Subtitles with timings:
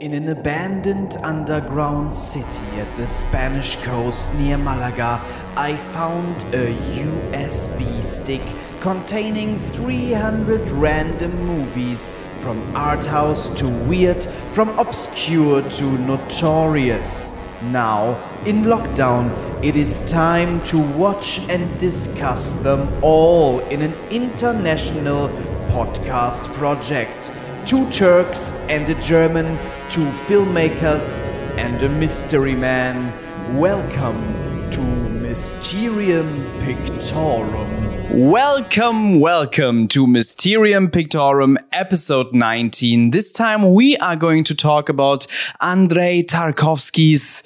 [0.00, 5.20] In an abandoned underground city at the Spanish coast near Malaga,
[5.56, 8.40] I found a USB stick
[8.80, 17.34] containing 300 random movies from art house to weird, from obscure to notorious.
[17.64, 19.30] Now, in lockdown,
[19.62, 25.28] it is time to watch and discuss them all in an international
[25.68, 27.30] podcast project.
[27.66, 29.58] Two Turks and a German,
[29.90, 31.26] two filmmakers
[31.58, 33.12] and a mystery man.
[33.58, 38.08] Welcome to Mysterium Pictorum.
[38.12, 43.10] Welcome, welcome to Mysterium Pictorum, episode 19.
[43.10, 45.26] This time we are going to talk about
[45.60, 47.42] Andrei Tarkovsky's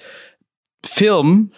[0.83, 1.51] film,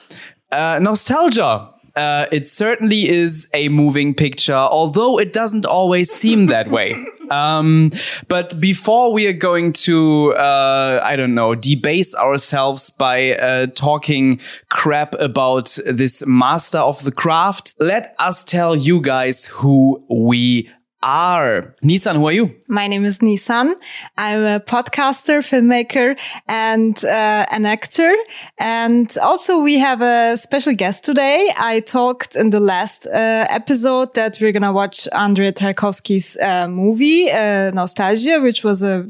[0.53, 1.76] uh, Nostalgia.
[1.97, 6.95] Uh, it certainly is a moving picture, although it doesn't always seem that way.
[7.29, 7.91] Um,
[8.29, 14.41] but before we are going to, uh, I don't know, debase ourselves by uh, talking
[14.69, 20.71] crap about this master of the craft, let us tell you guys who we
[21.03, 21.75] are.
[21.83, 22.55] Nissan, who are you?
[22.69, 23.75] My name is Nissan.
[24.19, 28.15] I'm a podcaster, filmmaker, and uh, an actor.
[28.59, 31.51] And also, we have a special guest today.
[31.59, 37.31] I talked in the last uh, episode that we're gonna watch Andrei Tarkovsky's uh, movie,
[37.31, 39.07] uh, Nostalgia, which was a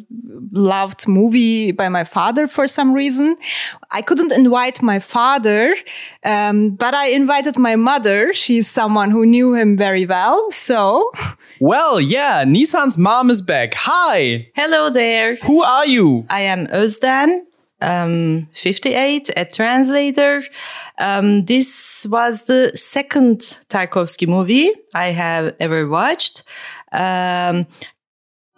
[0.53, 3.37] loved movie by my father for some reason.
[3.91, 5.75] I couldn't invite my father,
[6.25, 8.33] um, but I invited my mother.
[8.33, 10.51] She's someone who knew him very well.
[10.51, 11.11] So.
[11.59, 13.73] Well, yeah, Nissan's mom is back.
[13.75, 14.51] Hi.
[14.55, 15.37] Hello there.
[15.37, 16.27] Who are you?
[16.29, 17.45] I am Özden,
[17.81, 20.43] um, 58, a translator.
[20.99, 23.39] Um, this was the second
[23.71, 26.43] Tarkovsky movie I have ever watched.
[26.93, 27.67] Um,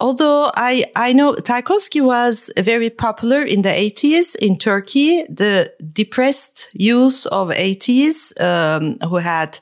[0.01, 6.69] although I, I know Tarkovsky was very popular in the 80s in Turkey, the depressed
[6.73, 9.59] youth of 80s, um, who had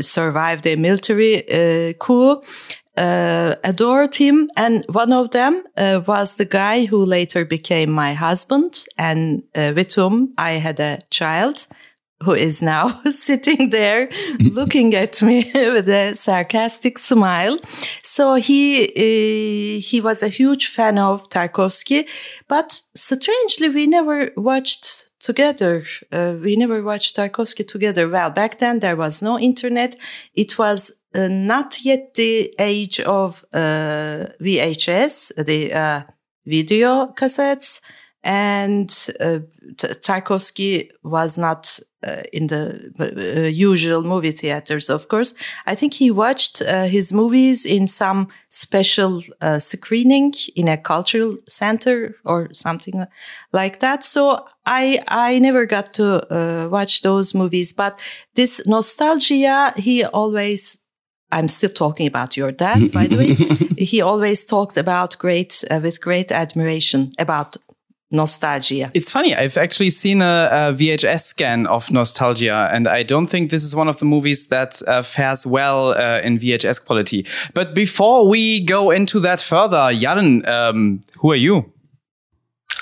[0.00, 2.42] survived a military uh, coup
[2.98, 4.50] uh, adored him.
[4.56, 9.72] And one of them uh, was the guy who later became my husband and uh,
[9.74, 11.66] with whom I had a child
[12.24, 14.10] who is now sitting there
[14.52, 17.58] looking at me with a sarcastic smile.
[18.02, 22.08] So he, uh, he was a huge fan of Tarkovsky,
[22.48, 25.84] but strangely, we never watched together.
[26.10, 28.04] Uh, we never watched Tarkovsky together.
[28.08, 29.92] Well, back then there was no internet.
[30.34, 30.80] It was
[31.14, 36.00] uh, not yet the age of uh, VHS, the uh,
[36.46, 37.82] video cassettes,
[38.28, 38.90] and
[39.20, 39.38] uh,
[39.76, 45.32] Tarkovsky was not uh, in the uh, usual movie theaters, of course.
[45.64, 51.38] I think he watched uh, his movies in some special uh, screening in a cultural
[51.48, 53.06] center or something
[53.54, 54.04] like that.
[54.04, 57.98] So I, I never got to uh, watch those movies, but
[58.34, 60.84] this nostalgia, he always
[61.30, 63.34] I'm still talking about your dad, by the way.
[63.84, 67.58] he always talked about great, uh, with great admiration about
[68.10, 68.90] nostalgia.
[68.94, 69.34] It's funny.
[69.34, 73.74] I've actually seen a, a, VHS scan of nostalgia, and I don't think this is
[73.74, 77.26] one of the movies that uh, fares well uh, in VHS quality.
[77.54, 81.72] But before we go into that further, Jan, um, who are you?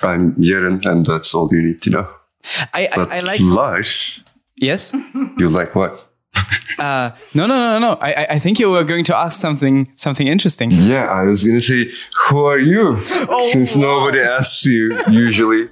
[0.02, 2.08] I'm Jaren, and that's all you need to know.
[2.72, 4.22] I, I, I like Lars.
[4.56, 4.94] Yes.
[5.36, 6.05] you like what?
[6.78, 7.98] Uh, no, no, no, no.
[8.00, 10.70] I, I think you were going to ask something, something interesting.
[10.70, 11.90] Yeah, I was going to say,
[12.28, 12.96] who are you?
[13.28, 13.82] Oh, Since wow.
[13.82, 15.70] nobody asks you usually.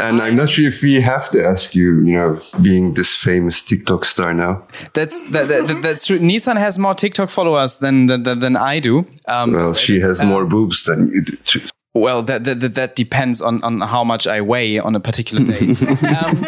[0.00, 3.62] And I'm not sure if we have to ask you, you know, being this famous
[3.62, 4.66] TikTok star now.
[4.94, 6.18] That's that, that that's true.
[6.18, 9.04] Nissan has more TikTok followers than than, than I do.
[9.26, 11.60] Um, well, she has um, more boobs than you do too.
[11.92, 15.60] Well, that, that that depends on on how much I weigh on a particular day.
[16.24, 16.42] um,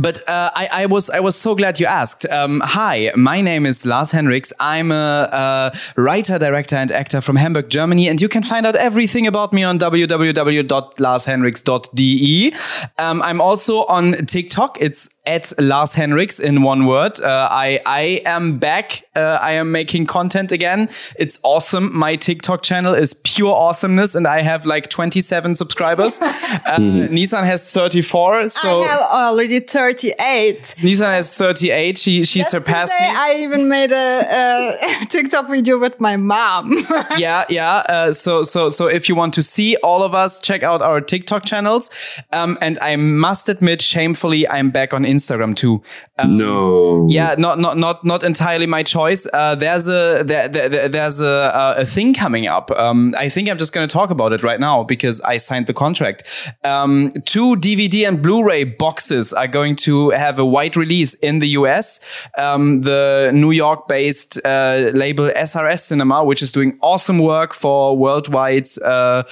[0.00, 2.24] but uh, I, I, was I was so glad you asked.
[2.30, 4.52] Um, hi, my name is Lars Henriks.
[4.60, 8.76] I'm a, a, writer, director, and actor from Hamburg, Germany, and you can find out
[8.76, 12.54] everything about me on www.larshenriks.de.
[12.98, 14.80] Um, I'm also on TikTok.
[14.80, 17.18] It's at Lars Henriks in one word.
[17.20, 19.02] Uh, I I am back.
[19.16, 20.88] Uh, I am making content again.
[21.18, 21.96] It's awesome.
[21.96, 26.18] My TikTok channel is pure awesomeness, and I have like 27 subscribers.
[26.20, 27.12] mm-hmm.
[27.12, 28.50] Nissan has 34.
[28.50, 30.62] So I have already 38.
[30.62, 31.98] Nissan has 38.
[31.98, 33.06] She she Yesterday, surpassed me.
[33.08, 36.72] I even made a, a TikTok video with my mom.
[37.18, 37.82] yeah, yeah.
[37.88, 41.00] Uh, so so so if you want to see all of us, check out our
[41.00, 41.90] TikTok channels.
[42.32, 45.82] Um, and I must admit, shamefully, I'm back on Instagram too.
[46.16, 47.08] Um, no.
[47.10, 51.20] Yeah, not not not not entirely my choice boys, uh, there's a there, there, there's
[51.20, 52.70] a, a thing coming up.
[52.72, 55.66] Um, I think I'm just going to talk about it right now because I signed
[55.66, 56.52] the contract.
[56.64, 61.48] Um, two DVD and Blu-ray boxes are going to have a wide release in the
[61.60, 62.00] US.
[62.38, 68.68] Um, the New York-based uh, label SRS Cinema, which is doing awesome work for worldwide
[68.84, 69.22] uh,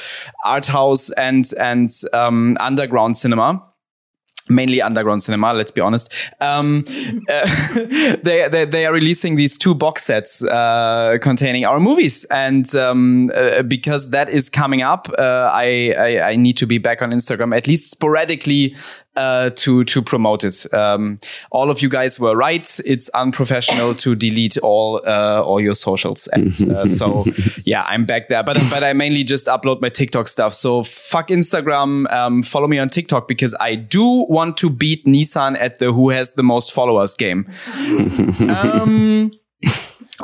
[0.44, 3.67] art house and and um, underground cinema
[4.50, 5.52] mainly underground cinema.
[5.52, 6.12] Let's be honest.
[6.40, 6.84] Um,
[7.28, 7.46] uh,
[8.22, 13.30] they, they, they are releasing these two box sets uh, containing our movies, and um,
[13.34, 17.10] uh, because that is coming up, uh, I, I, I need to be back on
[17.10, 18.74] Instagram at least sporadically
[19.18, 20.72] uh, to to promote it.
[20.72, 21.18] Um,
[21.50, 22.80] all of you guys were right.
[22.86, 27.24] It's unprofessional to delete all uh, all your socials, and uh, so
[27.64, 28.44] yeah, I'm back there.
[28.44, 30.54] But but I mainly just upload my TikTok stuff.
[30.54, 32.10] So fuck Instagram.
[32.12, 36.10] Um, follow me on TikTok because I do want to beat Nissan at the who
[36.10, 37.48] has the most followers game.
[38.48, 39.32] um,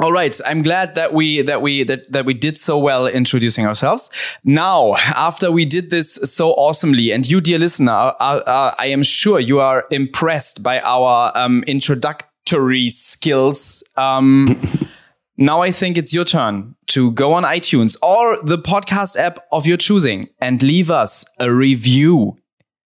[0.02, 3.64] all right, I'm glad that we that we that that we did so well introducing
[3.64, 4.10] ourselves.
[4.42, 9.60] Now, after we did this so awesomely, and you, dear listener, I am sure you
[9.60, 13.88] are impressed by our um, introductory skills.
[13.96, 14.60] Um,
[15.36, 19.64] now, I think it's your turn to go on iTunes or the podcast app of
[19.64, 22.36] your choosing and leave us a review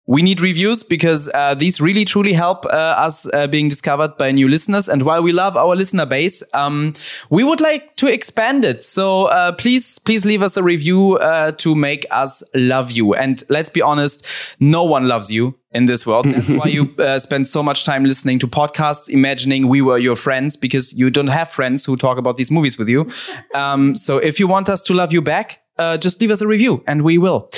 [0.08, 4.32] we need reviews because uh, these really truly help uh, us uh, being discovered by
[4.32, 4.88] new listeners.
[4.88, 6.94] And while we love our listener base, um,
[7.32, 8.84] we would like to expand it.
[8.84, 13.16] So uh, please, please leave us a review uh, to make us love you.
[13.16, 14.28] And let's be honest,
[14.60, 16.26] no one loves you in this world.
[16.26, 20.16] That's why you uh, spend so much time listening to podcasts, imagining we were your
[20.16, 23.10] friends because you don't have friends who talk about these movies with you.
[23.56, 25.64] Um, so if you want us to love you back,
[26.00, 27.50] just leave us a review and we will.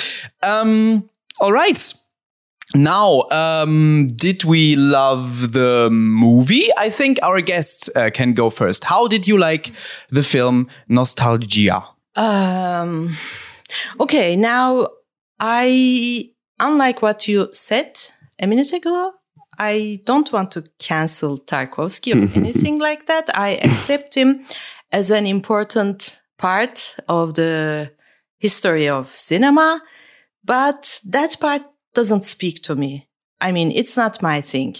[0.42, 1.10] Um,
[1.40, 1.94] all right.
[2.74, 6.68] Now, um, did we love the movie?
[6.76, 8.84] I think our guest uh, can go first.
[8.84, 9.72] How did you like
[10.10, 11.84] the film Nostalgia?
[12.14, 13.16] Um,
[14.00, 14.88] okay, now
[15.40, 16.30] I,
[16.60, 17.98] unlike what you said
[18.38, 19.12] a minute ago,
[19.58, 23.30] I don't want to cancel Tarkovsky or anything like that.
[23.34, 24.44] I accept him
[24.92, 27.92] as an important part of the
[28.38, 29.82] history of cinema,
[30.44, 31.62] but that part
[31.94, 33.08] doesn't speak to me.
[33.40, 34.76] I mean, it's not my thing.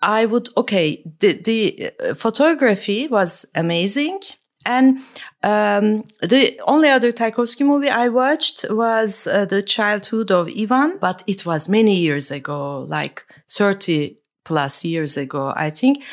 [0.00, 4.20] I would, okay, the, the uh, photography was amazing.
[4.64, 4.98] And
[5.42, 11.22] um, the only other Tarkovsky movie I watched was uh, The Childhood of Ivan, but
[11.26, 16.04] it was many years ago, like 30 plus years ago, I think.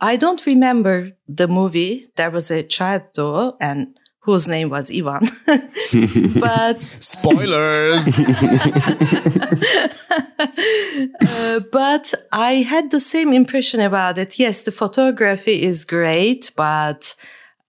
[0.00, 2.08] I don't remember the movie.
[2.16, 5.28] There was a child though, and whose name was Ivan.
[6.40, 8.08] but spoilers.
[11.20, 14.36] uh, but I had the same impression about it.
[14.36, 17.14] Yes, the photography is great, but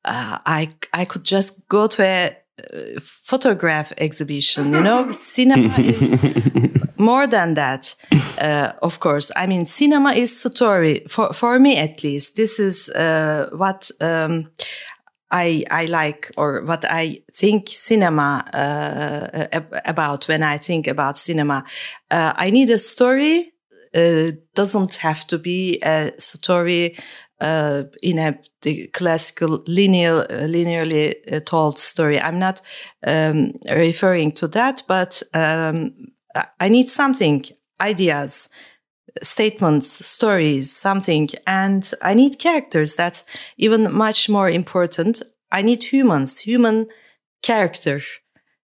[0.04, 2.36] uh, I I could just go to a
[2.74, 4.74] uh, photograph exhibition.
[4.74, 6.18] You know, cinema is
[6.98, 7.96] more than that.
[8.42, 12.36] Uh, of course, I mean, cinema is story for for me at least.
[12.36, 13.92] This is uh, what.
[14.02, 14.50] Um,
[15.32, 21.66] I, I like or what I think cinema uh, about when I think about cinema.
[22.10, 23.54] Uh, I need a story.
[23.94, 26.98] Uh, doesn't have to be a story
[27.40, 28.40] uh, in a
[28.94, 32.20] classical linear linearly uh, told story.
[32.20, 32.62] I'm not
[33.06, 35.94] um, referring to that, but um,
[36.60, 37.46] I need something
[37.80, 38.50] ideas
[39.22, 41.30] statements, stories, something.
[41.46, 42.96] And I need characters.
[42.96, 43.26] That's
[43.58, 45.22] even much more important.
[45.52, 46.88] I need humans, human
[47.42, 48.02] character.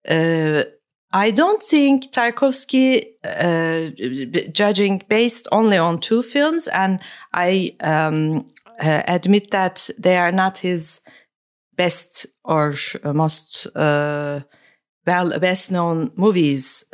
[0.08, 0.64] Uh,
[1.12, 3.90] I don't think Tarkovsky, uh,
[4.52, 7.00] judging based only on two films, and
[7.32, 8.50] I um,
[8.80, 11.00] uh, admit that they are not his
[11.76, 12.74] best or
[13.04, 14.40] most uh,
[15.06, 16.84] well best known movies.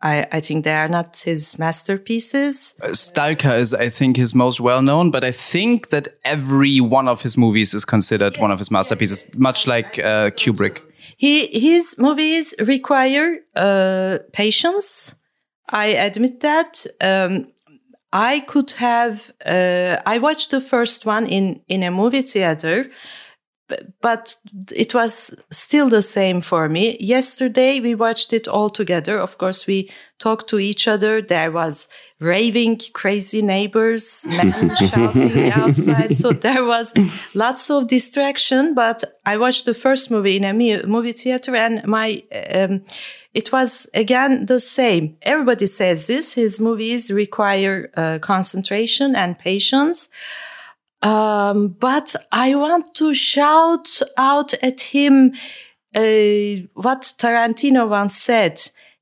[0.00, 2.74] I, I think they are not his masterpieces.
[2.82, 7.08] Uh, Stalker is, I think, his most well known, but I think that every one
[7.08, 9.40] of his movies is considered yes, one of his masterpieces, yes, yes.
[9.40, 10.82] much like uh, Kubrick.
[11.16, 15.20] He, his movies require uh, patience.
[15.68, 16.86] I admit that.
[17.00, 17.48] Um,
[18.12, 22.90] I could have, uh, I watched the first one in, in a movie theater
[24.00, 24.36] but
[24.74, 26.96] it was still the same for me.
[27.00, 29.18] Yesterday we watched it all together.
[29.18, 31.22] Of course, we talked to each other.
[31.22, 31.88] There was
[32.20, 36.12] raving, crazy neighbors, men shouting outside.
[36.12, 36.94] So there was
[37.34, 40.52] lots of distraction, but I watched the first movie in a
[40.86, 42.22] movie theater and my,
[42.54, 42.82] um,
[43.34, 45.16] it was again the same.
[45.22, 46.34] Everybody says this.
[46.34, 50.08] His movies require uh, concentration and patience.
[51.02, 55.32] Um, but I want to shout out at him
[55.94, 58.60] uh, what Tarantino once said.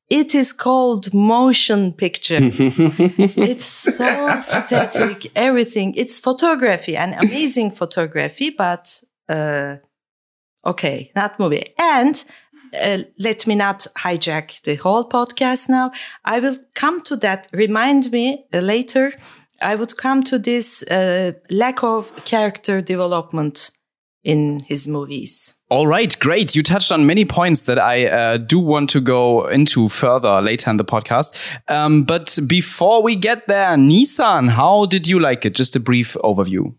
[0.09, 2.39] It is called motion picture.
[2.41, 5.95] it's so static, everything.
[5.97, 9.77] It's photography and amazing photography, but uh,
[10.65, 11.75] okay, not movie.
[11.77, 12.25] And
[12.81, 15.91] uh, let me not hijack the whole podcast now.
[16.25, 17.49] I will come to that.
[17.53, 19.13] Remind me uh, later.
[19.61, 23.71] I would come to this uh, lack of character development
[24.27, 25.55] in his movies.
[25.71, 26.57] All right, great.
[26.57, 30.69] You touched on many points that I uh, do want to go into further later
[30.69, 31.37] in the podcast.
[31.69, 35.55] Um, but before we get there, Nissan, how did you like it?
[35.55, 36.75] Just a brief overview.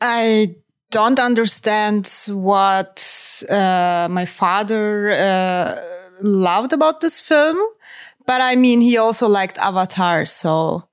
[0.00, 0.56] I
[0.90, 5.80] don't understand what uh, my father uh,
[6.20, 7.58] loved about this film,
[8.26, 10.88] but I mean, he also liked Avatar, so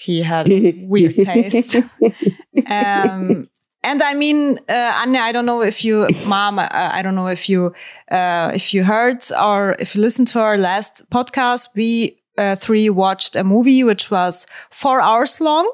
[0.00, 0.48] he had
[0.82, 1.76] weird taste.
[2.66, 3.48] um,
[3.82, 7.28] and I mean, uh, Anne, I don't know if you, mom, uh, I don't know
[7.28, 7.74] if you,
[8.10, 12.90] uh, if you heard or if you listened to our last podcast, we uh, three
[12.90, 15.70] watched a movie which was four hours long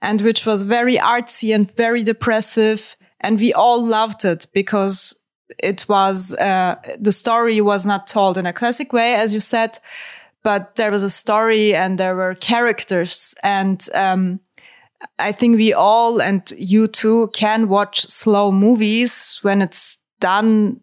[0.00, 2.96] and which was very artsy and very depressive.
[3.20, 5.24] And we all loved it because
[5.62, 9.78] it was, uh, the story was not told in a classic way, as you said,
[10.42, 14.40] but there was a story and there were characters and, um,
[15.18, 20.80] I think we all and you too can watch slow movies when it's done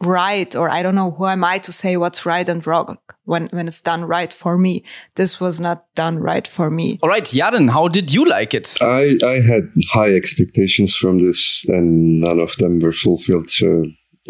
[0.00, 0.54] right.
[0.56, 3.68] Or I don't know who am I to say what's right and wrong when, when
[3.68, 4.84] it's done right for me.
[5.16, 6.98] This was not done right for me.
[7.02, 8.76] All right, Jaren, how did you like it?
[8.80, 13.50] I, I had high expectations from this and none of them were fulfilled.
[13.50, 13.84] So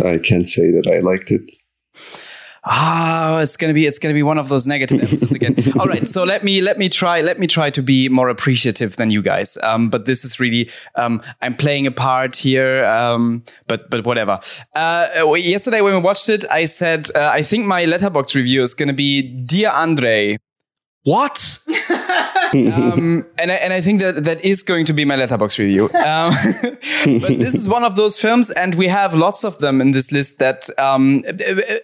[0.04, 1.42] I can't say that I liked it
[2.64, 5.56] ah, it's gonna be it's gonna be one of those negative episodes again.
[5.78, 8.96] All right, so let me let me try let me try to be more appreciative
[8.96, 9.58] than you guys.
[9.62, 12.84] Um, but this is really um, I'm playing a part here.
[12.84, 14.38] Um, but but whatever.
[14.74, 18.74] Uh, yesterday when we watched it, I said uh, I think my Letterboxd review is
[18.74, 20.36] gonna be Dear Andre.
[21.04, 21.58] What?
[21.92, 25.84] Um, and I, and I think that that is going to be my Letterboxd review.
[25.84, 26.32] Um,
[27.20, 30.12] but this is one of those films, and we have lots of them in this
[30.12, 30.38] list.
[30.38, 31.22] That um,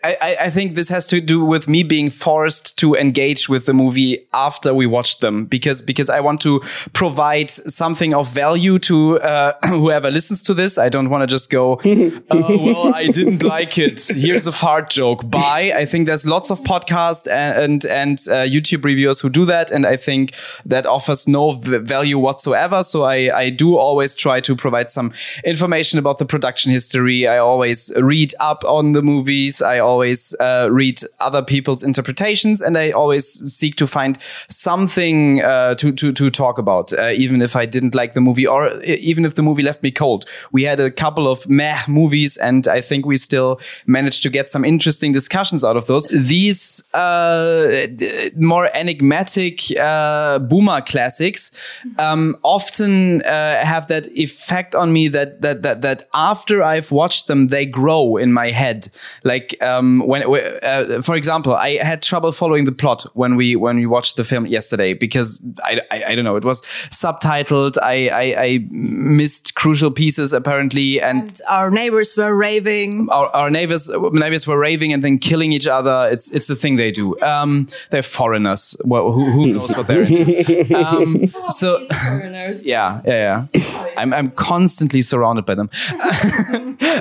[0.04, 3.74] I, I think this has to do with me being forced to engage with the
[3.74, 6.60] movie after we watched them, because because I want to
[6.92, 10.78] provide something of value to uh, whoever listens to this.
[10.78, 14.00] I don't want to just go, oh, well, I didn't like it.
[14.14, 15.30] Here's a fart joke.
[15.30, 15.72] Bye.
[15.74, 19.70] I think there's lots of podcasts and and, and uh, YouTube reviewers who do that,
[19.70, 22.82] and I think that offers no value whatsoever.
[22.82, 25.12] So I, I do always try to provide some
[25.44, 27.28] information about the production history.
[27.28, 29.60] I always read up on the movies.
[29.60, 35.74] I always uh, read other people's interpretations, and I always seek to find something uh,
[35.74, 39.24] to, to to talk about, uh, even if I didn't like the movie or even
[39.24, 40.24] if the movie left me cold.
[40.52, 44.48] We had a couple of meh movies, and I think we still managed to get
[44.48, 46.06] some interesting discussions out of those.
[46.06, 47.86] These uh,
[48.36, 51.56] more enigmatic uh, boomer classics
[51.98, 57.26] um, often uh, have that effect on me that that that that after I've watched
[57.26, 58.88] them, they grow in my head.
[59.24, 60.22] Like um, when,
[60.62, 64.24] uh, for example, I had trouble following the plot when we when we watched the
[64.24, 67.76] film yesterday because I I, I don't know it was subtitled.
[67.82, 73.08] I, I, I missed crucial pieces apparently, and, and our neighbors were raving.
[73.10, 76.08] Our, our, neighbors neighbors were raving and then killing each other.
[76.10, 77.18] It's it's the thing they do.
[77.20, 78.76] Um, they're foreigners.
[78.84, 80.74] Well, who, who knows what they're into?
[80.74, 81.78] um, so
[82.64, 83.92] yeah, yeah, yeah.
[83.96, 85.70] I'm I'm constantly surrounded by them.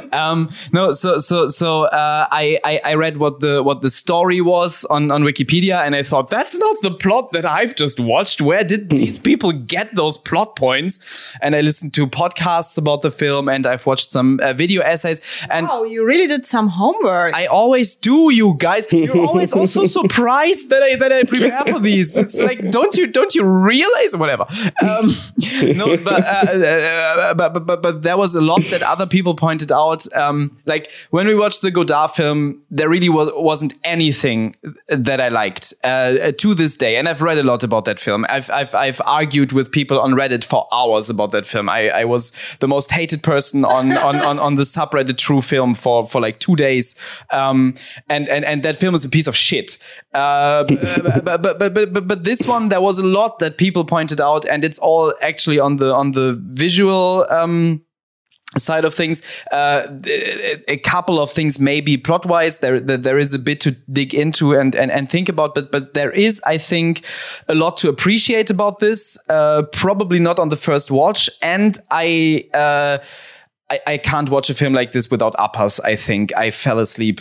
[0.11, 4.41] um, no, so so so uh, I, I I read what the what the story
[4.41, 8.41] was on on Wikipedia, and I thought that's not the plot that I've just watched.
[8.41, 11.35] Where did these people get those plot points?
[11.41, 15.21] And I listened to podcasts about the film, and I've watched some uh, video essays.
[15.49, 17.33] And wow, you really did some homework.
[17.33, 18.91] I always do, you guys.
[18.91, 22.17] You're always also surprised that I that I prepare for these.
[22.17, 24.45] It's like, don't you don't you realize whatever?
[24.81, 25.09] Um,
[25.75, 29.35] no, but, uh, uh, but, but but but there was a lot that other people
[29.35, 30.11] pointed out.
[30.15, 34.55] Um, like when we watched the Godard film, there really was wasn't anything
[34.87, 36.97] that I liked uh, to this day.
[36.97, 38.25] And I've read a lot about that film.
[38.29, 41.69] I've I've I've argued with people on Reddit for hours about that film.
[41.69, 45.75] I, I was the most hated person on on on, on the subreddit True Film
[45.75, 46.95] for for like two days.
[47.31, 47.75] Um,
[48.09, 49.77] and and and that film is a piece of shit.
[50.13, 54.21] Uh, but, but, but but but this one there was a lot that people pointed
[54.21, 57.81] out, and it's all actually on the on the visual um,
[58.55, 59.21] side of things.
[59.51, 59.99] Uh,
[60.67, 64.53] a couple of things, maybe plot wise, there, there is a bit to dig into
[64.53, 67.05] and, and, and think about, but, but there is, I think,
[67.47, 69.17] a lot to appreciate about this.
[69.29, 71.29] Uh, probably not on the first watch.
[71.41, 72.99] And I, uh,
[73.69, 75.79] I, I, can't watch a film like this without uppers.
[75.81, 77.19] I think I fell asleep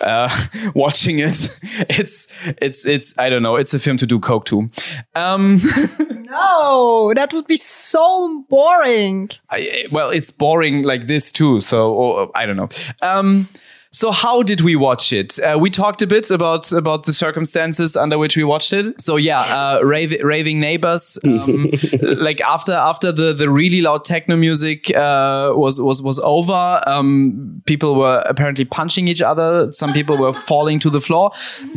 [0.00, 0.28] uh,
[0.74, 1.60] watching it.
[1.88, 3.56] It's it's it's I don't know.
[3.56, 4.70] It's a film to do coke to.
[5.14, 5.60] Um,
[6.24, 9.30] no, that would be so boring.
[9.50, 11.60] I, well, it's boring like this too.
[11.60, 12.68] So or, I don't know.
[13.02, 13.48] Um,
[13.94, 15.38] so how did we watch it?
[15.38, 19.00] Uh, we talked a bit about about the circumstances under which we watched it.
[19.00, 21.16] So yeah, uh, rave, raving neighbors.
[21.24, 21.70] Um,
[22.02, 27.62] like after after the the really loud techno music uh, was was was over, um,
[27.66, 29.72] people were apparently punching each other.
[29.72, 31.30] Some people were falling to the floor.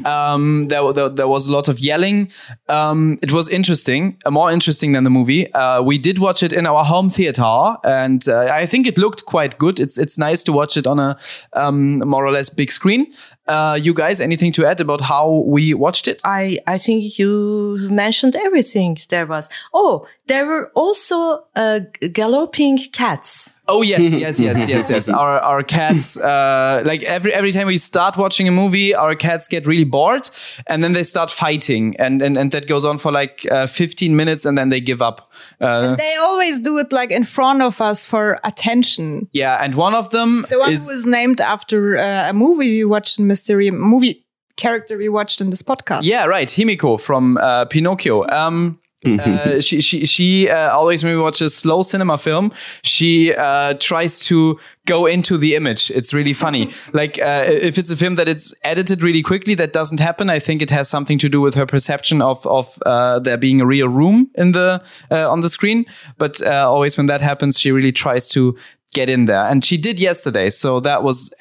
[0.03, 2.31] Um, there, there, there was a lot of yelling.
[2.67, 5.53] Um, it was interesting, uh, more interesting than the movie.
[5.53, 9.25] Uh, we did watch it in our home theater, and uh, I think it looked
[9.25, 9.79] quite good.
[9.79, 11.15] It's it's nice to watch it on a
[11.53, 13.13] um, more or less big screen.
[13.47, 16.21] Uh, you guys, anything to add about how we watched it?
[16.23, 19.49] I, I think you mentioned everything there was.
[19.73, 21.81] Oh, there were also uh,
[22.13, 23.56] galloping cats.
[23.67, 25.09] Oh yes, yes, yes, yes, yes.
[25.23, 29.47] Our our cats, uh, like every every time we start watching a movie, our cats
[29.47, 30.29] get really bored,
[30.67, 34.15] and then they start fighting, and and, and that goes on for like uh, fifteen
[34.15, 35.31] minutes, and then they give up.
[35.61, 39.27] Uh, and they always do it like in front of us for attention.
[39.33, 42.77] Yeah, and one of them the one is, who was named after uh, a movie
[42.77, 46.01] we watched in mystery movie character we watched in this podcast.
[46.03, 48.27] Yeah, right, Himiko from uh, Pinocchio.
[48.27, 48.79] Um,
[49.15, 52.51] uh, she she she uh, always when we watch a slow cinema film,
[52.83, 55.91] she uh, tries to go into the image.
[55.91, 56.71] It's really funny.
[56.93, 60.29] like uh, if it's a film that it's edited really quickly, that doesn't happen.
[60.29, 63.61] I think it has something to do with her perception of of uh, there being
[63.61, 65.85] a real room in the uh, on the screen.
[66.17, 68.57] But always when that happens, she really tries to
[68.93, 70.49] get in there, and she did yesterday.
[70.49, 71.33] So that was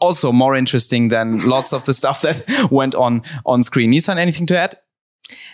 [0.00, 3.92] also more interesting than lots of the stuff that went on on screen.
[3.92, 4.76] Nissan, anything to add?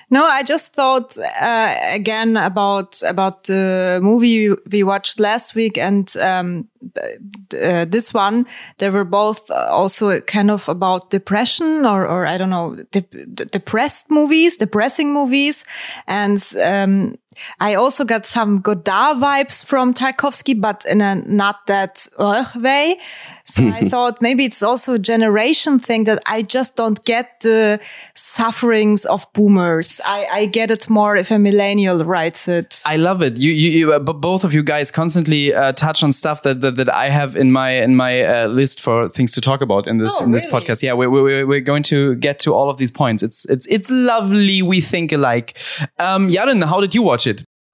[0.09, 6.12] No, I just thought uh, again about about the movie we watched last week and
[6.18, 8.47] um, uh, this one.
[8.78, 14.11] They were both also kind of about depression or or I don't know, de depressed
[14.11, 15.64] movies, depressing movies,
[16.06, 17.17] and um,
[17.60, 22.99] I also got some Godard vibes from Tarkovsky, but in a not that uh, way.
[23.44, 27.80] So I thought maybe it's also a generation thing that I just don't get the
[28.14, 30.00] sufferings of boomers.
[30.04, 32.82] I, I get it more if a millennial writes it.
[32.84, 33.38] I love it.
[33.38, 36.76] You, you, you uh, both of you guys constantly uh, touch on stuff that, that,
[36.76, 39.99] that I have in my in my uh, list for things to talk about in
[39.99, 40.64] this oh, in this really?
[40.64, 40.82] podcast.
[40.82, 43.22] Yeah, we're, we're we're going to get to all of these points.
[43.22, 44.62] It's it's it's lovely.
[44.62, 45.56] We think alike.
[45.99, 47.25] Um, Jaren, how did you watch it?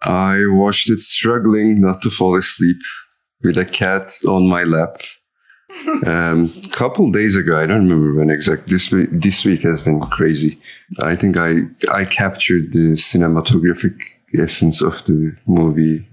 [0.05, 2.77] I watched it struggling not to fall asleep
[3.43, 4.97] with a cat on my lap
[6.07, 8.73] um, couple days ago, I don't remember when exactly.
[8.73, 10.59] This week, this week has been crazy.
[11.03, 14.03] I think I I captured the cinematographic
[14.39, 16.09] essence of the movie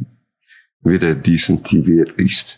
[0.83, 2.57] with a decent TV at least.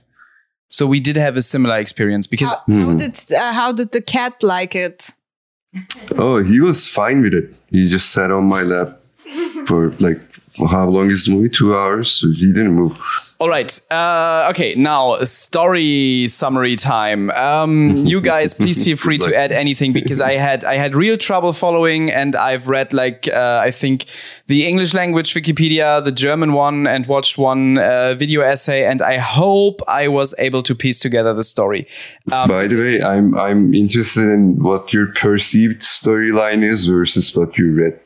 [0.67, 2.91] So we did have a similar experience because how, mm-hmm.
[2.91, 5.12] how did uh, how did the cat like it?
[6.17, 7.54] Oh, he was fine with it.
[7.70, 9.02] He just sat on my lap
[9.65, 10.22] for like
[10.67, 11.50] how long is the movie?
[11.50, 12.12] Two hours.
[12.12, 13.00] So he didn't move.
[13.41, 13.82] All right.
[13.89, 14.76] Uh, okay.
[14.76, 17.32] Now, story summary time.
[17.32, 21.17] Um, you guys, please feel free to add anything because I had I had real
[21.17, 24.06] trouble following, and I've read like uh, I think
[24.45, 29.17] the English language Wikipedia, the German one, and watched one uh, video essay, and I
[29.17, 31.88] hope I was able to piece together the story.
[32.32, 37.58] Um, By the way, I'm I'm interested in what your perceived storyline is versus what
[37.58, 38.00] you read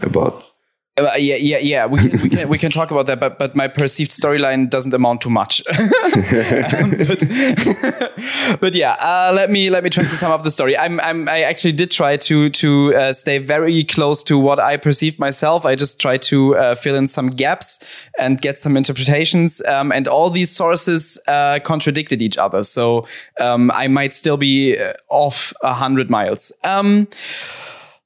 [0.00, 0.50] about.
[0.98, 1.86] Uh, yeah, yeah, yeah.
[1.86, 4.92] We can, we can we can talk about that, but but my perceived storyline doesn't
[4.92, 5.62] amount to much.
[5.78, 10.76] um, but, but yeah, uh, let me let me try to sum up the story.
[10.76, 14.76] I'm I'm I actually did try to to uh, stay very close to what I
[14.76, 15.64] perceived myself.
[15.64, 17.84] I just tried to uh, fill in some gaps
[18.18, 22.64] and get some interpretations, um, and all these sources uh, contradicted each other.
[22.64, 23.06] So
[23.40, 26.52] um, I might still be uh, off a hundred miles.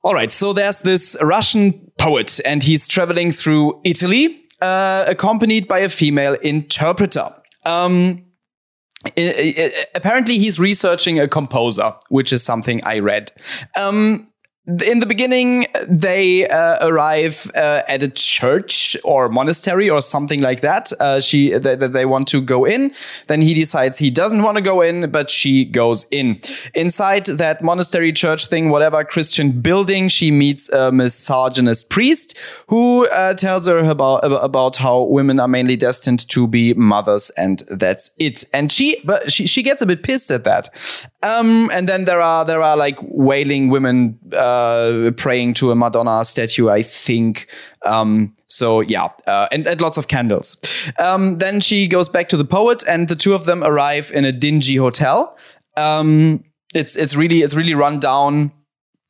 [0.04, 5.78] All right, so there's this Russian poet, and he's traveling through Italy, uh, accompanied by
[5.78, 7.32] a female interpreter.
[7.64, 8.24] Um,
[9.94, 13.30] apparently, he's researching a composer, which is something I read.
[13.78, 14.31] Um,
[14.64, 20.60] in the beginning, they uh, arrive uh, at a church or monastery or something like
[20.60, 20.92] that.
[21.00, 22.92] Uh, she they, they, want to go in.
[23.26, 26.38] Then he decides he doesn't want to go in, but she goes in.
[26.74, 33.34] Inside that monastery, church thing, whatever Christian building, she meets a misogynist priest who uh,
[33.34, 38.44] tells her about about how women are mainly destined to be mothers, and that's it.
[38.54, 40.68] And she but she she gets a bit pissed at that.
[41.24, 44.51] Um, and then there are there are like wailing women uh,
[45.16, 47.48] praying to a Madonna statue, I think.
[47.84, 50.56] Um, so yeah, uh, and, and lots of candles.
[50.98, 54.24] Um, then she goes back to the poet, and the two of them arrive in
[54.24, 55.36] a dingy hotel.
[55.76, 58.52] Um, it's it's really it's really run down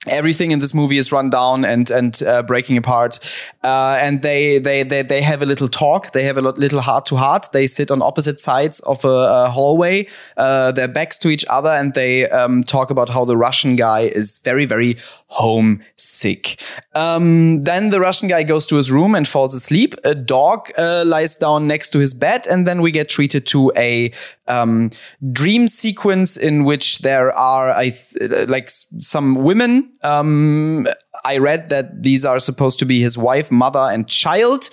[0.08, 3.18] everything in this movie is run down and and uh, breaking apart
[3.62, 7.06] uh, and they, they they they have a little talk they have a little heart
[7.06, 10.04] to heart they sit on opposite sides of a, a hallway
[10.36, 14.00] uh, their backs to each other and they um, talk about how the russian guy
[14.00, 14.96] is very very
[15.32, 16.60] homesick
[16.94, 19.94] um, then the russian guy goes to his room and falls asleep.
[20.04, 23.72] A dog uh, lies down next to his bed and then we get treated to
[23.76, 24.12] a
[24.46, 24.90] um,
[25.32, 29.92] dream sequence in which there are th- like some women.
[30.02, 30.86] Um,
[31.24, 34.68] I read that these are supposed to be his wife, mother, and child,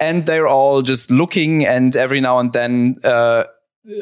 [0.00, 3.44] and they're all just looking, and every now and then, uh,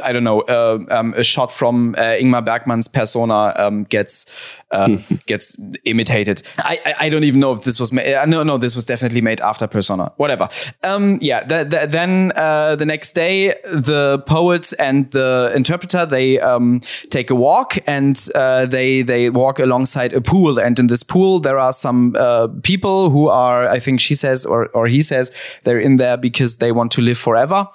[0.02, 4.34] I don't know, uh, um, a shot from uh, Ingmar Bergman's persona um, gets
[4.70, 6.42] uh, gets imitated.
[6.58, 8.14] I, I, I don't even know if this was made.
[8.14, 10.12] Uh, no, no, this was definitely made after Persona.
[10.16, 10.48] Whatever.
[10.82, 11.44] Um, yeah.
[11.44, 16.80] The, the, then uh, the next day, the poet and the interpreter they um,
[17.10, 20.58] take a walk and uh, they they walk alongside a pool.
[20.60, 24.46] And in this pool, there are some uh, people who are, I think she says
[24.46, 25.32] or or he says,
[25.64, 27.68] they're in there because they want to live forever.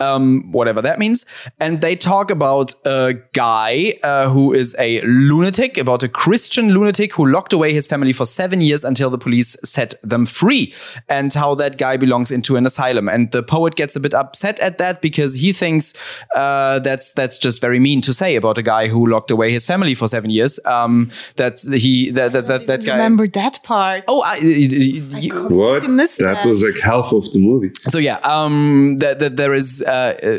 [0.00, 1.26] Um, whatever that means.
[1.58, 6.72] And they talk about a guy uh, who is a lunatic, about a Christian Christian
[6.72, 10.72] lunatic who locked away his family for seven years until the police set them free,
[11.06, 13.10] and how that guy belongs into an asylum.
[13.10, 15.92] And the poet gets a bit upset at that because he thinks
[16.34, 19.66] uh, that's that's just very mean to say about a guy who locked away his
[19.66, 20.58] family for seven years.
[20.64, 22.96] Um, that's he that that that, that guy.
[22.96, 24.04] Remember that part?
[24.08, 25.82] Oh, I, I what?
[25.82, 26.16] That.
[26.20, 26.46] that.
[26.46, 27.70] was like half of the movie.
[27.88, 30.30] So yeah, um, that the, there is uh, uh,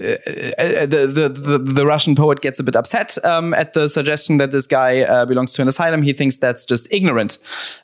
[0.58, 4.50] uh, the, the the Russian poet gets a bit upset um, at the suggestion that
[4.50, 6.04] this guy uh, belongs to an asylum asylum.
[6.04, 7.38] He thinks that's just ignorant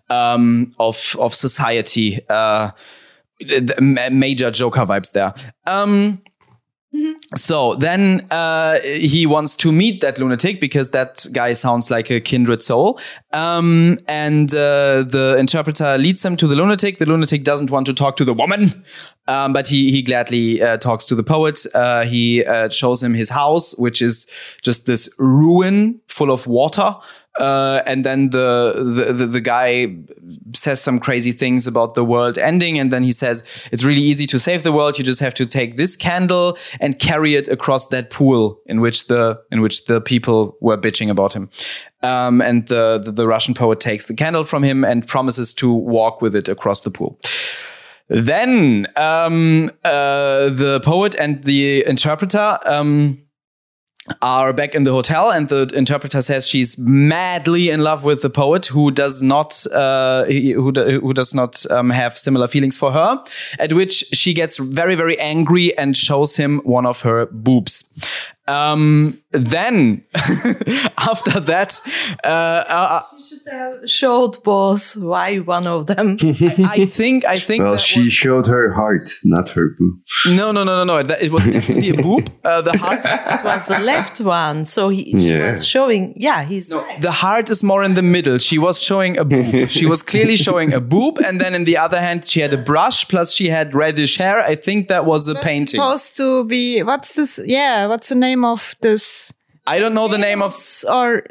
[0.10, 2.20] um, of of society.
[2.30, 2.72] Uh,
[4.12, 5.34] major Joker vibes there.
[5.68, 6.22] Um,
[7.36, 12.20] so then uh, he wants to meet that lunatic because that guy sounds like a
[12.20, 13.00] kindred soul.
[13.34, 16.98] Um, and uh, the interpreter leads him to the lunatic.
[16.98, 18.84] The lunatic doesn't want to talk to the woman,
[19.28, 21.60] um, but he he gladly uh, talks to the poet.
[21.76, 24.32] Uh, he uh, shows him his house, which is
[24.64, 26.96] just this ruin full of water.
[27.40, 29.96] Uh, and then the, the, the the guy
[30.54, 34.26] says some crazy things about the world ending, and then he says it's really easy
[34.26, 34.98] to save the world.
[34.98, 39.08] You just have to take this candle and carry it across that pool in which
[39.08, 41.50] the in which the people were bitching about him.
[42.02, 45.74] Um, and the, the the Russian poet takes the candle from him and promises to
[45.74, 47.20] walk with it across the pool.
[48.10, 52.58] Then um, uh, the poet and the interpreter.
[52.66, 53.20] Um,
[54.22, 58.30] are back in the hotel and the interpreter says she's madly in love with the
[58.30, 63.24] poet who does not uh, who, who does not um, have similar feelings for her
[63.60, 67.94] at which she gets very very angry and shows him one of her boobs
[68.48, 70.06] um, then
[70.98, 71.80] after that,
[72.24, 74.96] uh, uh, you should have showed both.
[74.96, 76.18] Why one of them?
[76.24, 77.26] I, I, think.
[77.26, 77.64] I think.
[77.64, 78.14] Well, she was...
[78.14, 80.00] showed her heart, not her boob.
[80.28, 81.16] No, no, no, no, no.
[81.16, 82.32] It was definitely a boob.
[82.44, 83.02] Uh, the heart.
[83.06, 85.52] It was the left one, so he, yeah.
[85.52, 86.14] was showing.
[86.16, 86.72] Yeah, he's.
[86.72, 87.02] No, right.
[87.02, 88.38] The heart is more in the middle.
[88.38, 89.70] She was showing a boob.
[89.70, 92.58] she was clearly showing a boob, and then in the other hand, she had a
[92.58, 93.08] brush.
[93.10, 94.40] Plus, she had reddish hair.
[94.40, 95.82] I think that was a That's painting.
[95.82, 96.82] Supposed to be.
[96.82, 97.42] What's this?
[97.46, 97.88] Yeah.
[97.88, 98.37] What's the name?
[98.38, 99.34] Name of this?
[99.66, 100.54] I don't know the name of
[100.90, 101.24] or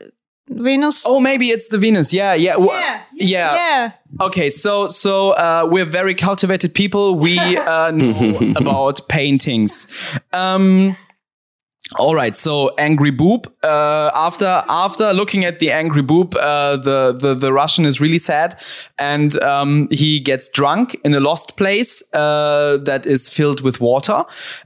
[0.49, 1.05] Venus.
[1.07, 2.13] Oh, maybe it's the Venus.
[2.13, 3.55] Yeah, yeah, yeah, yeah.
[3.55, 3.93] yeah.
[4.21, 7.19] Okay, so so uh, we're very cultivated people.
[7.19, 9.87] We uh, know about paintings.
[10.33, 10.97] Um,
[11.95, 13.47] all right, so angry boob.
[13.63, 18.19] Uh, after after looking at the angry boob, uh, the, the the Russian is really
[18.19, 18.61] sad,
[18.99, 24.25] and um, he gets drunk in a lost place uh, that is filled with water.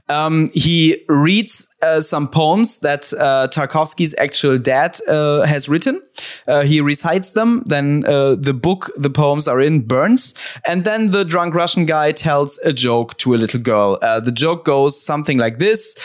[0.09, 6.01] Um, he reads uh, some poems that uh, Tarkovsky's actual dad uh, has written.
[6.65, 7.63] he recites them.
[7.67, 10.33] Then the book the poems are in burns,
[10.65, 13.99] and then the drunk Russian guy tells a joke to a little girl.
[14.01, 15.95] the joke goes something like this.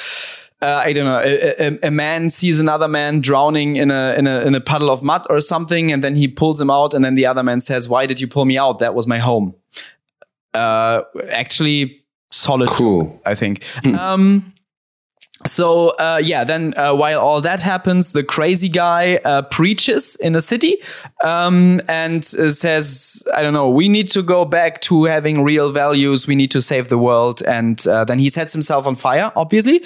[0.67, 4.27] Uh, I don't know, a, a, a, man sees another man drowning in a, in
[4.27, 7.05] a in a puddle of mud or something, and then he pulls him out, and
[7.05, 8.81] then the other man says, "Why did you pull me out?
[8.81, 9.55] That was my home."
[10.55, 13.05] Uh, actually, solid, cool.
[13.05, 13.65] Joke, I think.
[13.87, 14.53] um,
[15.45, 20.35] so uh, yeah, then uh, while all that happens, the crazy guy uh, preaches in
[20.35, 20.79] a city
[21.23, 25.71] um, and uh, says, "I don't know, we need to go back to having real
[25.73, 26.27] values.
[26.27, 29.83] We need to save the world." And uh, then he sets himself on fire, obviously,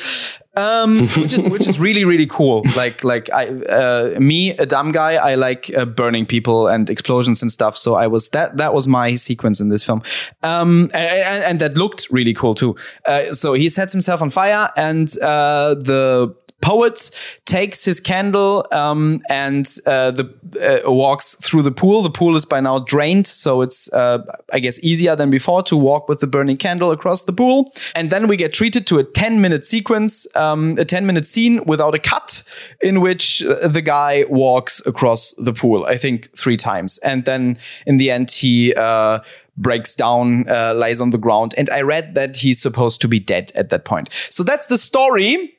[0.56, 2.64] um, which is which is really really cool.
[2.76, 7.42] Like like I uh, me a dumb guy, I like uh, burning people and explosions
[7.42, 7.76] and stuff.
[7.76, 10.02] So I was that that was my sequence in this film,
[10.42, 12.74] um, and, and, that looked really cool too.
[13.06, 17.10] Uh, so he sets himself on fire, and uh, the poet
[17.44, 22.02] takes his candle um, and uh, the uh, walks through the pool.
[22.02, 24.18] The pool is by now drained, so it's uh,
[24.52, 27.72] I guess easier than before to walk with the burning candle across the pool.
[27.94, 31.64] And then we get treated to a ten minute sequence, um, a ten minute scene
[31.64, 32.42] without a cut,
[32.80, 35.84] in which uh, the guy walks across the pool.
[35.84, 39.20] I think three times, and then in the end he uh,
[39.56, 41.54] breaks down, uh, lies on the ground.
[41.56, 44.12] And I read that he's supposed to be dead at that point.
[44.12, 45.56] So that's the story.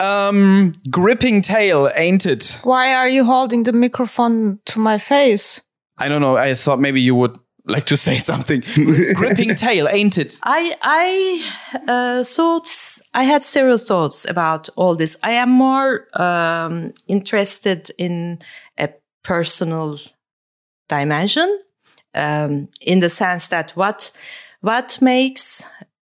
[0.00, 2.58] Um, gripping tale, ain't it?
[2.64, 5.60] Why are you holding the microphone to my face?
[5.98, 6.38] I don't know.
[6.38, 8.62] I thought maybe you would like to say something.
[9.14, 10.40] gripping tail, ain't it?
[10.42, 12.68] I I uh, thought
[13.12, 15.16] I had several thoughts about all this.
[15.22, 18.38] I am more um, interested in
[18.78, 18.88] a
[19.22, 19.98] personal
[20.88, 21.58] dimension,
[22.14, 24.12] um, in the sense that what
[24.62, 25.62] what makes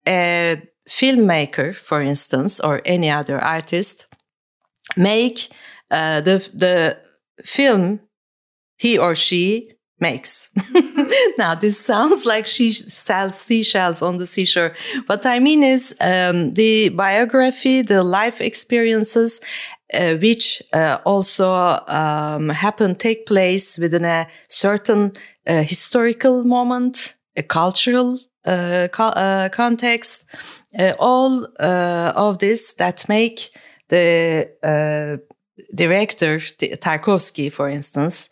[0.07, 4.09] a filmmaker, for instance, or any other artist,
[4.97, 5.49] make
[5.91, 6.99] uh, the the
[7.45, 8.01] film
[8.77, 10.51] he or she makes.
[11.39, 14.75] now, this sounds like she sells seashells on the seashore.
[15.07, 19.41] What I mean is um, the biography, the life experiences,
[19.93, 21.53] uh, which uh, also
[21.87, 25.13] um, happen, take place within a certain
[25.47, 30.25] uh, historical moment, a cultural co uh, context,
[30.79, 33.51] uh, all of this that make
[33.89, 34.49] the
[35.75, 38.31] director, Tarkovsky, for instance,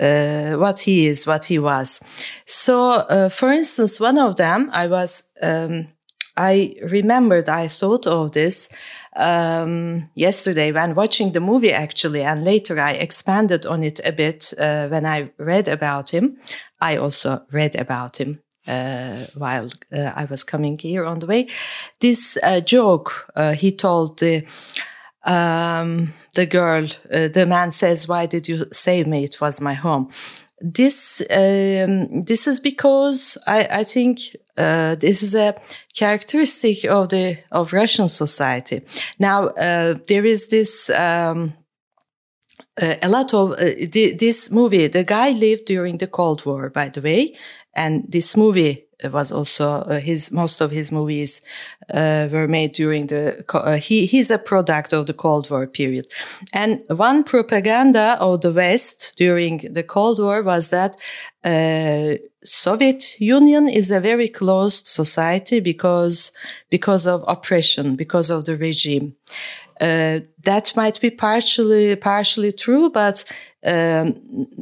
[0.00, 2.00] uh, what he is, what he was.
[2.46, 5.88] So, uh, for instance, one of them, I was, um,
[6.36, 8.72] I remembered, I thought of this
[9.16, 14.54] um, yesterday when watching the movie, actually, and later I expanded on it a bit
[14.58, 16.38] uh, when I read about him.
[16.80, 18.47] I also read about him uh,
[19.36, 21.48] while uh, I was coming here on the way.
[22.00, 24.46] This uh, joke he told the
[25.24, 29.24] um, the girl, the man says, "Why did you save me?
[29.24, 30.10] It was my home."
[30.60, 34.18] This um, this is because I, I think
[34.56, 35.54] uh, this is a
[35.94, 38.82] characteristic of the of Russian society.
[39.18, 41.54] Now uh, there is this um,
[42.80, 44.88] uh, a lot of this movie.
[44.88, 47.36] The guy lived during the Cold War, by the way,
[47.74, 51.42] and this movie was also uh, his most of his movies
[51.94, 56.06] uh, were made during the uh, he he's a product of the cold war period.
[56.52, 60.96] And one propaganda of the west during the cold war was that
[61.44, 66.32] uh, soviet union is a very closed society because
[66.70, 69.14] because of oppression because of the regime
[69.80, 73.24] uh, that might be partially partially true, but
[73.66, 74.14] um,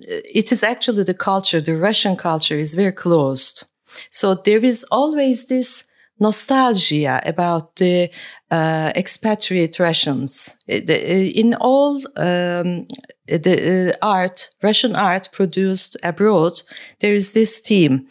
[0.06, 1.60] it is actually the culture.
[1.60, 3.64] The Russian culture is very closed,
[4.10, 8.10] so there is always this nostalgia about the
[8.50, 10.56] uh, expatriate Russians.
[10.66, 12.86] In all um,
[13.26, 16.62] the uh, art, Russian art produced abroad,
[17.00, 18.08] there is this theme.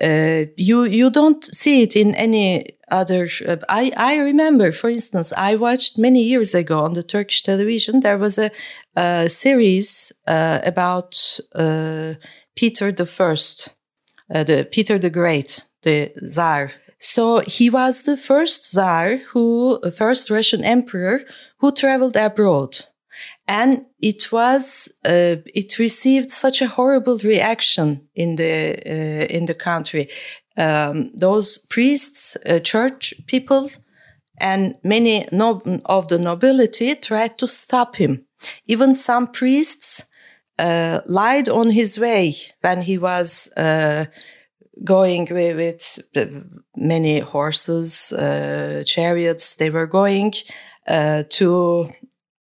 [0.00, 3.28] Uh, you you don't see it in any other.
[3.46, 8.00] Uh, I I remember, for instance, I watched many years ago on the Turkish television.
[8.00, 8.50] There was a,
[8.94, 12.14] a series uh, about uh,
[12.54, 13.74] Peter the First,
[14.34, 16.72] uh, the Peter the Great, the Tsar.
[16.98, 21.20] So he was the first Tsar who, first Russian emperor
[21.58, 22.86] who traveled abroad
[23.48, 29.54] and it was uh, it received such a horrible reaction in the uh, in the
[29.54, 30.08] country.
[30.56, 33.68] Um, those priests uh, church people
[34.38, 38.26] and many no- of the nobility tried to stop him.
[38.66, 40.10] Even some priests
[40.58, 44.06] uh, lied on his way when he was uh,
[44.84, 45.56] going with,
[46.14, 49.56] with, many horses uh, chariots.
[49.56, 50.32] They were going
[50.88, 51.90] to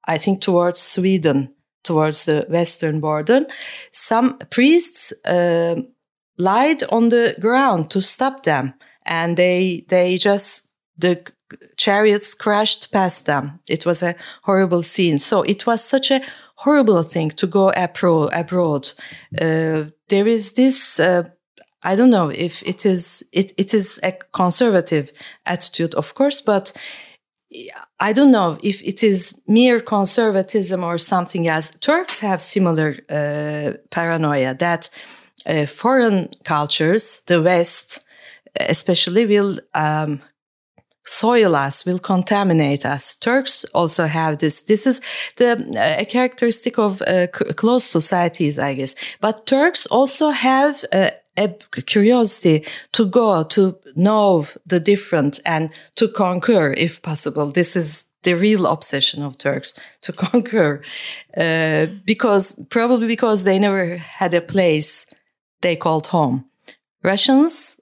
[0.07, 3.45] I think towards Sweden, towards the western border,
[3.91, 5.75] some priests uh,
[6.37, 8.73] lied on the ground to stop them,
[9.05, 11.23] and they they just the
[11.77, 13.59] chariots crashed past them.
[13.67, 15.19] It was a horrible scene.
[15.19, 16.21] So it was such a
[16.55, 18.29] horrible thing to go abroad.
[18.33, 18.91] abroad.
[19.39, 21.23] Uh, there is this, uh,
[21.83, 25.11] I don't know if it is, it, it is a conservative
[25.45, 26.73] attitude, of course, but
[27.99, 31.71] I don't know if it is mere conservatism or something else.
[31.79, 34.89] Turks have similar uh, paranoia that
[35.45, 38.03] uh, foreign cultures, the West,
[38.59, 40.21] especially, will um,
[41.05, 43.15] soil us, will contaminate us.
[43.15, 44.63] Turks also have this.
[44.63, 45.01] This is
[45.37, 48.95] the uh, a characteristic of uh, closed societies, I guess.
[49.21, 51.11] But Turks also have uh,
[51.85, 57.51] curiosity to go to know the different and to conquer if possible.
[57.51, 60.81] This is the real obsession of Turks to conquer,
[61.37, 65.05] uh, because probably because they never had a place
[65.61, 66.45] they called home.
[67.03, 67.79] Russians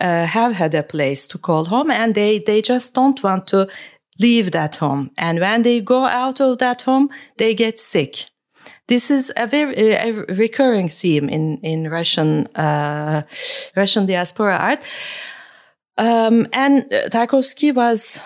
[0.00, 3.68] uh, have had a place to call home and they, they just don't want to
[4.18, 5.10] leave that home.
[5.18, 8.29] And when they go out of that home, they get sick.
[8.90, 13.22] This is a very a recurring theme in in Russian uh,
[13.76, 14.80] Russian diaspora art.
[15.96, 18.20] Um, and Tarkovsky was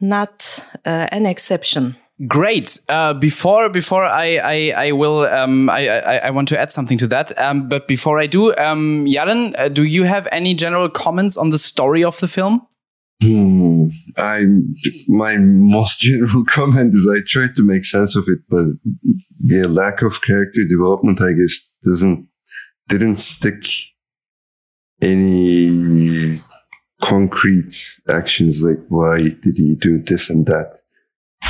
[0.00, 1.96] not uh, an exception.
[2.28, 2.78] Great.
[2.88, 6.98] Uh, before before I I, I will um, I, I, I want to add something
[6.98, 7.36] to that.
[7.36, 11.50] Um, but before I do, um, Yaren, uh, do you have any general comments on
[11.50, 12.68] the story of the film?
[13.22, 13.84] Hmm.
[14.18, 14.44] I
[15.08, 18.66] my most general comment is I tried to make sense of it, but
[19.46, 22.28] the lack of character development, I guess, doesn't
[22.88, 23.64] didn't stick
[25.00, 26.34] any
[27.02, 27.72] concrete
[28.08, 30.80] actions like why did he do this and that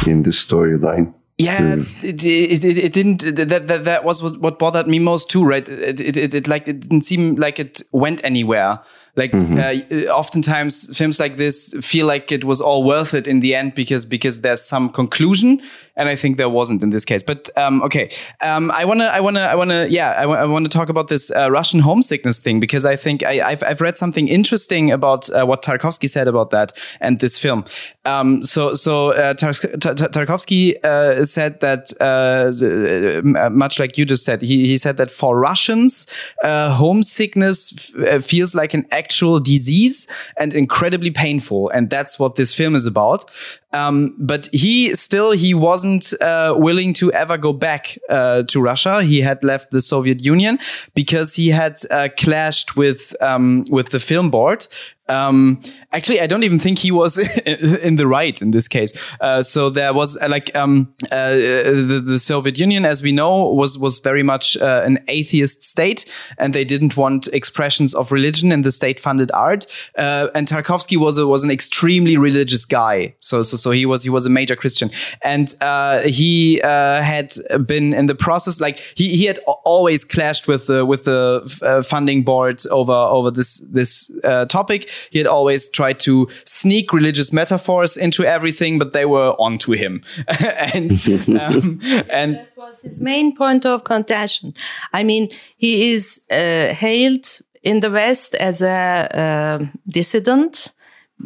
[0.06, 1.14] in the storyline.
[1.38, 3.22] Yeah, it, it, it, it, didn't.
[3.36, 5.68] That, that that was what bothered me most too, right?
[5.68, 8.78] It, it, it, it like it didn't seem like it went anywhere.
[9.16, 9.58] Like mm-hmm.
[9.58, 13.74] uh, oftentimes films like this feel like it was all worth it in the end
[13.74, 15.62] because because there's some conclusion,
[15.96, 17.22] and I think there wasn't in this case.
[17.22, 18.10] But um, okay,
[18.44, 21.30] um, I wanna I wanna I wanna yeah I, w- I wanna talk about this
[21.30, 25.44] uh, Russian homesickness thing because I think I, have I've read something interesting about uh,
[25.44, 27.64] what Tarkovsky said about that and this film.
[28.04, 34.24] Um, so so uh, Tar- Tar- Tarkovsky uh, said that uh, much like you just
[34.24, 36.06] said, he he said that for Russians,
[36.42, 41.68] homesickness f- feels like an actual disease and incredibly painful.
[41.70, 43.30] And that's what this film is about.
[43.72, 49.02] Um, but he still he wasn't uh, willing to ever go back uh, to Russia.
[49.02, 50.58] He had left the Soviet Union
[50.94, 54.68] because he had uh, clashed with um, with the film board
[55.08, 55.60] um,
[55.92, 58.92] actually, I don't even think he was in the right in this case.
[59.20, 63.52] Uh, so there was uh, like um, uh, the, the, Soviet Union, as we know,
[63.52, 68.50] was was very much uh, an atheist state, and they didn't want expressions of religion
[68.50, 69.66] in the state-funded art.
[69.98, 73.14] Uh, and Tarkovsky was a, was an extremely religious guy.
[73.18, 74.90] So so so he was he was a major Christian,
[75.22, 77.34] and uh, he had
[77.66, 82.22] been in the process like he he had always clashed with the with the funding
[82.22, 88.24] board over over this this topic he had always tried to sneak religious metaphors into
[88.24, 90.02] everything, but they were onto him.
[90.74, 90.92] and
[91.28, 91.80] um,
[92.10, 94.54] and that was his main point of contention.
[94.92, 97.26] I mean, he is uh, hailed
[97.62, 100.70] in the West as a uh, dissident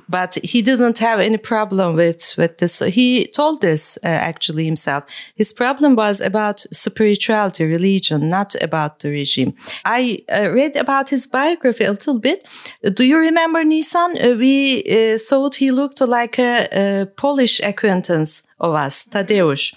[0.08, 2.78] but he didn't have any problem with with this.
[2.80, 5.04] He told this uh, actually himself.
[5.34, 9.54] His problem was about spirituality, religion, not about the regime.
[9.84, 12.48] I uh, read about his biography a little bit.
[12.94, 14.16] Do you remember Nissan?
[14.16, 19.74] Uh, we uh, thought he looked like a, a, Polish acquaintance of us, Tadeusz.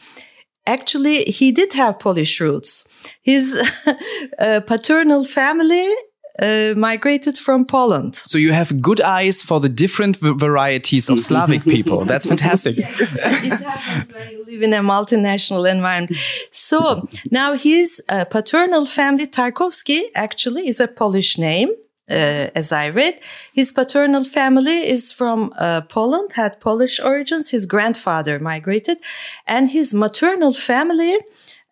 [0.68, 2.88] Actually, he did have Polish roots.
[3.24, 3.62] His
[4.40, 5.88] uh, paternal family
[6.42, 8.16] uh, migrated from Poland.
[8.16, 12.06] So you have good eyes for the different varieties of Slavic people.
[12.06, 12.78] That's fantastic.
[12.78, 16.18] Yes, it happens when you live in a multinational environment.
[16.52, 21.70] So now his uh, paternal family, Tarkovsky, actually is a Polish name.
[22.10, 23.14] Uh, as I read,
[23.54, 27.52] his paternal family is from uh, Poland, had Polish origins.
[27.52, 28.98] His grandfather migrated,
[29.48, 31.16] and his maternal family,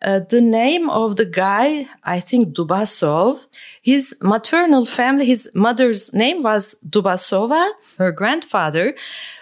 [0.02, 3.44] uh, the name of the guy, I think Dubasov,
[3.82, 7.70] his maternal family, his mother's name was Dubasova.
[7.98, 8.94] Her grandfather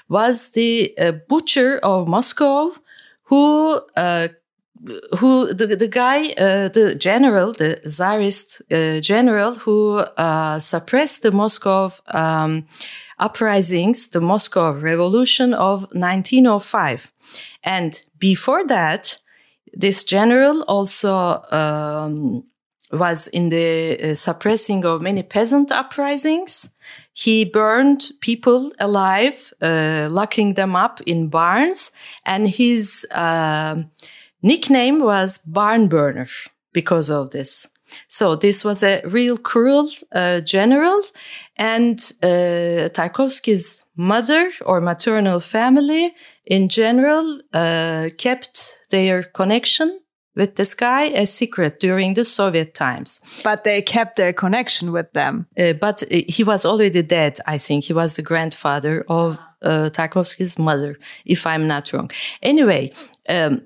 [0.08, 2.72] was the uh, butcher of Moscow
[3.24, 4.28] who uh,
[5.18, 11.32] who the, the guy, uh, the general, the czarist uh, general who uh, suppressed the
[11.32, 12.66] Moscow um,
[13.18, 17.10] uprisings, the Moscow Revolution of 1905.
[17.64, 19.18] And before that,
[19.72, 22.44] this general also um,
[22.92, 26.74] was in the uh, suppressing of many peasant uprisings.
[27.12, 31.90] he burned people alive, uh, locking them up in barns,
[32.24, 33.82] and his uh,
[34.40, 36.28] nickname was Barn Burner
[36.72, 37.66] because of this.
[38.08, 41.00] So this was a real cruel uh, general,
[41.56, 46.14] and uh, Tarkovsky's mother or maternal family
[46.46, 50.00] in general uh, kept their connection
[50.38, 53.20] with this guy a secret during the Soviet times.
[53.42, 55.46] But they kept their connection with them.
[55.58, 57.84] Uh, but uh, he was already dead, I think.
[57.84, 62.10] He was the grandfather of uh, Tarkovsky's mother, if I'm not wrong.
[62.40, 62.92] Anyway,
[63.28, 63.62] um,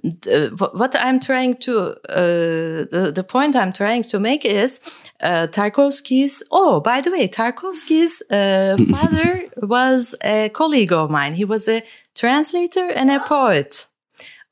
[0.72, 4.80] what I'm trying to, uh, the, the point I'm trying to make is
[5.20, 11.34] uh, Tarkovsky's, oh, by the way, Tarkovsky's uh, father was a colleague of mine.
[11.34, 11.82] He was a
[12.14, 13.86] translator and a poet.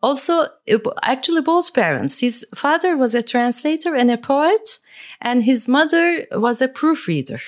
[0.02, 0.46] Also,
[1.02, 2.20] actually, both parents.
[2.20, 4.78] His father was a translator and a poet,
[5.20, 7.40] and his mother was a proofreader.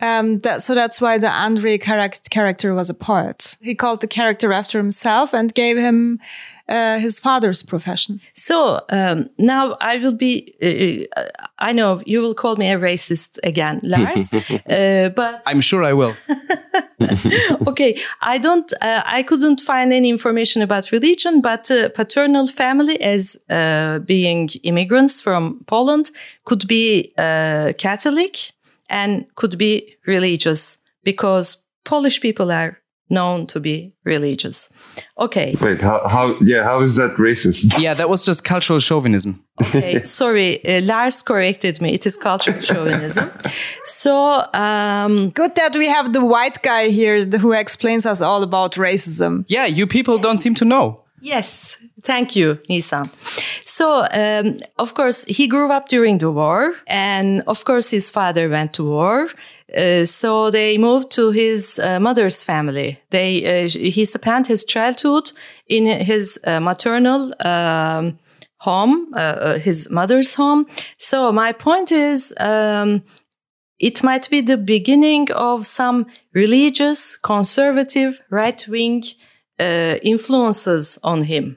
[0.00, 3.56] Um, that, so that's why the Andrei character was a poet.
[3.62, 6.20] He called the character after himself and gave him
[6.68, 8.20] uh, his father's profession.
[8.34, 10.54] So um, now I will be.
[11.16, 11.22] Uh,
[11.58, 14.32] I know you will call me a racist again, Lars,
[14.70, 16.14] uh, but I'm sure I will.
[17.68, 18.72] okay, I don't.
[18.80, 24.48] Uh, I couldn't find any information about religion, but uh, paternal family, as uh, being
[24.62, 26.10] immigrants from Poland,
[26.44, 28.52] could be Catholic
[28.88, 34.72] and could be religious because Polish people are known to be religious.
[35.18, 35.54] Okay.
[35.60, 37.78] Wait, how, how, yeah, how is that racist?
[37.86, 39.44] Yeah, that was just cultural chauvinism.
[39.62, 41.94] Okay, sorry, uh, Lars corrected me.
[41.94, 43.30] It is cultural chauvinism.
[43.84, 48.72] So, um, good that we have the white guy here who explains us all about
[48.72, 49.44] racism.
[49.46, 51.04] Yeah, you people don't seem to know.
[51.22, 53.06] Yes, thank you, Nisan.
[53.64, 58.48] So, um, of course, he grew up during the war, and of course, his father
[58.48, 59.28] went to war.
[59.74, 63.00] Uh, so they moved to his uh, mother's family.
[63.10, 65.32] They uh, he spent his childhood
[65.66, 68.18] in his uh, maternal um,
[68.58, 70.66] home, uh, his mother's home.
[70.98, 73.02] So my point is, um,
[73.78, 79.02] it might be the beginning of some religious, conservative, right wing
[79.58, 81.56] influences on him,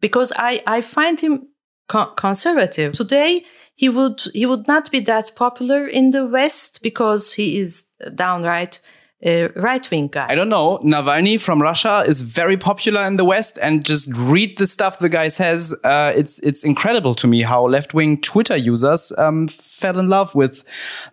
[0.00, 1.48] because I I find him
[1.88, 3.44] co- conservative today
[3.74, 8.80] he would he would not be that popular in the West because he is downright
[9.24, 10.26] uh, right wing guy.
[10.28, 10.78] I don't know.
[10.78, 15.08] Navalny from Russia is very popular in the West, and just read the stuff the
[15.08, 15.74] guy says.
[15.82, 20.34] Uh, it's it's incredible to me how left wing Twitter users um, fell in love
[20.34, 20.64] with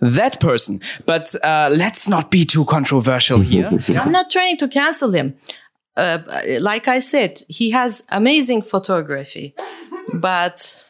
[0.01, 0.81] that person.
[1.05, 3.69] But uh, let's not be too controversial here.
[3.97, 5.35] I'm not trying to cancel him.
[5.95, 6.19] Uh,
[6.59, 9.55] like I said, he has amazing photography,
[10.13, 10.85] but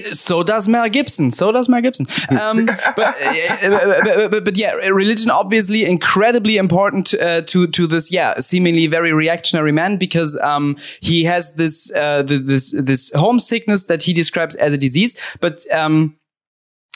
[0.00, 1.30] so does Mel Gibson.
[1.30, 2.06] So does Mel Gibson.
[2.38, 2.66] Um,
[2.96, 8.38] but, uh, but, but, but, yeah, religion obviously incredibly important uh, to to this yeah
[8.38, 14.12] seemingly very reactionary man because um, he has this uh, this this homesickness that he
[14.12, 16.17] describes as a disease, but um,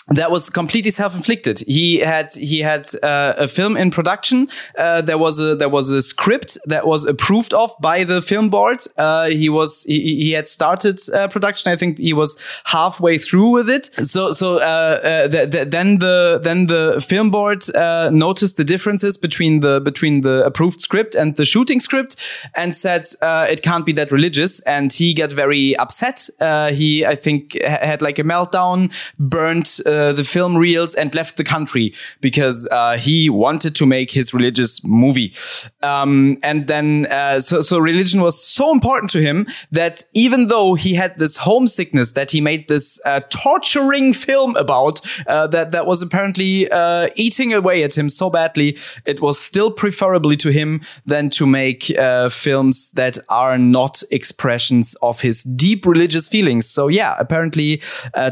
[0.08, 1.60] that was completely self-inflicted.
[1.60, 4.48] He had he had uh, a film in production.
[4.76, 8.50] Uh, there was a there was a script that was approved of by the film
[8.50, 8.84] board.
[8.98, 11.72] Uh, he was he, he had started uh, production.
[11.72, 13.84] I think he was halfway through with it.
[13.84, 17.62] So so uh, uh, th th then the then the film board
[18.10, 22.16] noticed the differences between the between the approved script and the shooting script
[22.54, 23.04] and said
[23.48, 24.60] it can't be that religious.
[24.66, 26.28] And he got very upset.
[26.74, 31.44] he I think had like a meltdown, burnt uh, the film reels and left the
[31.44, 35.34] country because uh, he wanted to make his religious movie.
[35.82, 40.74] Um, and then, uh, so, so religion was so important to him that even though
[40.74, 45.86] he had this homesickness that he made this uh, torturing film about, uh, that, that
[45.86, 46.68] was apparently
[47.16, 51.84] eating away at him so badly, it was still preferably to him than to make
[52.30, 56.68] films that are not expressions of his deep religious feelings.
[56.68, 57.78] So yeah, apparently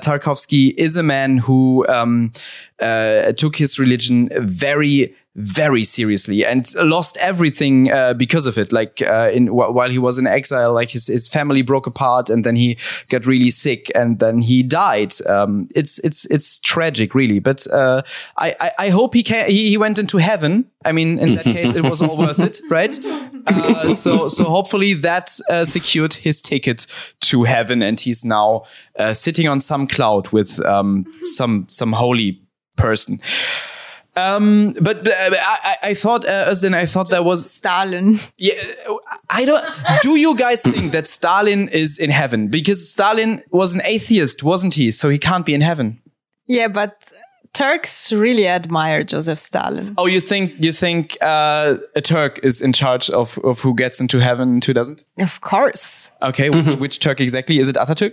[0.07, 2.33] Tarkovsky is a man who who um,
[2.79, 8.73] uh, took his religion very very seriously and lost everything uh, because of it.
[8.73, 12.45] Like uh, in while he was in exile, like his, his family broke apart, and
[12.45, 12.79] then he
[13.09, 15.15] got really sick, and then he died.
[15.27, 17.39] Um, it's it's it's tragic, really.
[17.39, 18.03] But uh,
[18.37, 20.71] I, I, I hope he can he, he went into heaven.
[20.85, 22.99] I mean, in that case, it was all worth it, right?
[23.47, 26.87] Uh, so so hopefully that uh, secured his ticket
[27.21, 28.65] to heaven, and he's now
[28.99, 32.43] uh, sitting on some cloud with um, some some holy
[32.77, 33.19] person.
[34.17, 38.19] Um, but uh, I, I thought, uh, Özden, I thought that was Stalin.
[38.39, 38.53] Yeah,
[39.31, 39.65] I don't.
[40.03, 42.49] do you guys think that Stalin is in heaven?
[42.49, 44.91] Because Stalin was an atheist, wasn't he?
[44.91, 46.01] So he can't be in heaven.
[46.47, 47.13] Yeah, but
[47.53, 49.95] Turks really admire Joseph Stalin.
[49.99, 54.01] Oh, you think you think uh, a Turk is in charge of of who gets
[54.01, 55.05] into heaven and who doesn't?
[55.19, 56.11] Of course.
[56.23, 57.77] Okay, which, which Turk exactly is it?
[57.77, 58.13] Atatürk?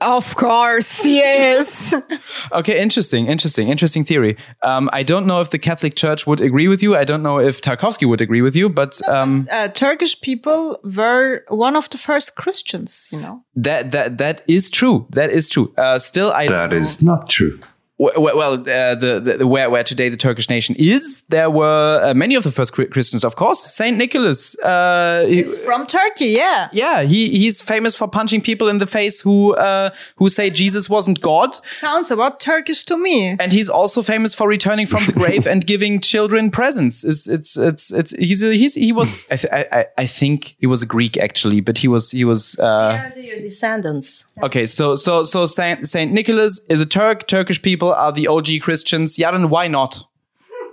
[0.00, 1.94] Of course, yes.
[2.52, 4.36] Okay, interesting, interesting, interesting theory.
[4.62, 6.94] Um, I don't know if the Catholic Church would agree with you.
[6.94, 11.44] I don't know if Tarkovsky would agree with you, but um, uh, Turkish people were
[11.48, 13.42] one of the first Christians, you know.
[13.54, 15.06] that that that is true.
[15.10, 15.72] That is true.
[15.76, 17.58] Uh, still, I That is not true.
[17.98, 21.50] W- w- well, uh, the, the, the where where today the Turkish nation is, there
[21.50, 23.60] were uh, many of the first Christians, of course.
[23.60, 24.58] Saint Nicholas.
[24.60, 26.68] Uh, he- He's from Turkey, yeah.
[26.72, 30.88] yeah, he he's famous for punching people in the face who uh, who say Jesus
[30.90, 33.36] wasn't God, Sounds about Turkish to me.
[33.40, 37.04] and he's also famous for returning from the grave and giving children presents.
[37.04, 40.56] It's it's it's it's he's a, he's he was I, th- I I- I think
[40.58, 42.58] he was a Greek actually, but he was he was.
[42.58, 44.24] Uh, They are their descendants.
[44.42, 47.26] Okay, so so so Saint Saint Nicholas is a Turk.
[47.26, 49.18] Turkish people are the OG Christians.
[49.18, 50.04] Yeah, then why not?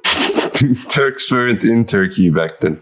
[0.90, 2.82] Turks weren't in Turkey back then.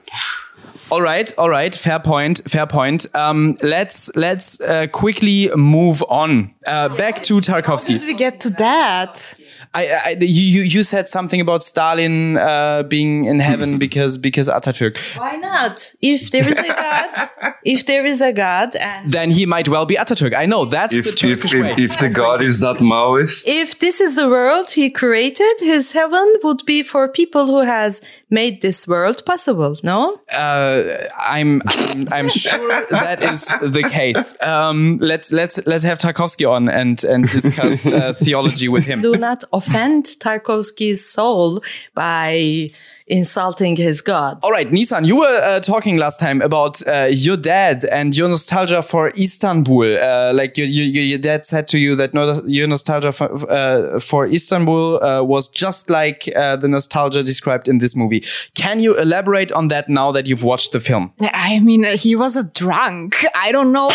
[0.92, 1.74] All right, all right.
[1.74, 2.42] Fair point.
[2.50, 3.06] Fair point.
[3.16, 6.54] Um, let's let's uh, quickly move on.
[6.68, 7.98] Uh, back to Tarkovsky.
[7.98, 9.36] Did we get to that?
[9.74, 14.50] I, I you you- you said something about Stalin uh, being in heaven because because
[14.50, 14.98] Atatürk.
[15.18, 15.94] Why not?
[16.02, 19.86] If there is a God, if there is a God, and Then he might well
[19.86, 20.34] be Atatürk.
[20.36, 21.72] I know that's If the if, way.
[21.72, 25.94] if, if the god is not Maoist, if this is the world he created, his
[25.94, 29.76] heaven would be for people who has made this world possible.
[29.84, 30.81] No, uh,
[31.20, 34.36] I'm, I'm I'm sure that is the case.
[34.42, 39.00] Um, let's let's let's have Tarkovsky on and and discuss uh, theology with him.
[39.00, 41.62] do not offend Tarkovsky's soul
[41.94, 42.72] by
[43.12, 44.40] insulting his God.
[44.42, 48.30] All right, Nissan, you were uh, talking last time about uh, your dad and your
[48.30, 49.98] nostalgia for Istanbul.
[49.98, 54.00] Uh, like your, your, your dad said to you that no, your nostalgia for, uh,
[54.00, 58.24] for Istanbul uh, was just like uh, the nostalgia described in this movie.
[58.56, 61.14] Can you elaborate on that now that you've watched the film?
[61.22, 63.26] I mean, uh, he was a drunk.
[63.36, 63.90] I don't know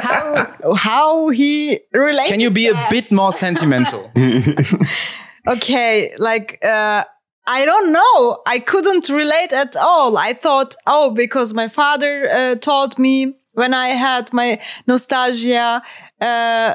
[0.00, 2.30] how how he related.
[2.30, 4.10] Can you be a bit more sentimental?
[5.46, 6.12] okay?
[6.18, 7.04] Like, uh,
[7.48, 8.42] I don't know.
[8.46, 10.18] I couldn't relate at all.
[10.18, 15.82] I thought, oh, because my father uh, told me when I had my nostalgia,
[16.20, 16.74] uh,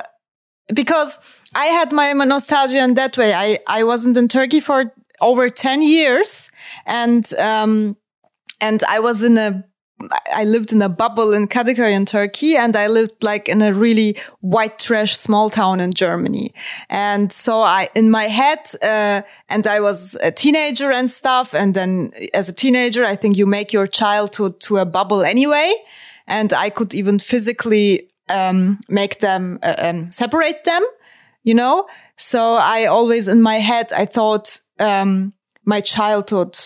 [0.73, 1.19] because
[1.53, 3.33] I had my, nostalgia in that way.
[3.35, 6.51] I I wasn't in Turkey for over ten years,
[6.87, 7.95] and um,
[8.59, 9.63] and I was in a
[10.33, 13.73] I lived in a bubble in Kadıköy in Turkey and I lived like in a
[13.73, 16.53] really white trash small town in Germany.
[16.89, 21.53] And so I, in my head, uh, and I was a teenager and stuff.
[21.53, 25.73] And then as a teenager, I think you make your childhood to a bubble anyway.
[26.27, 30.83] And I could even physically, um, make them, uh, um, separate them,
[31.43, 31.87] you know?
[32.15, 35.33] So I always in my head, I thought, um,
[35.65, 36.57] my childhood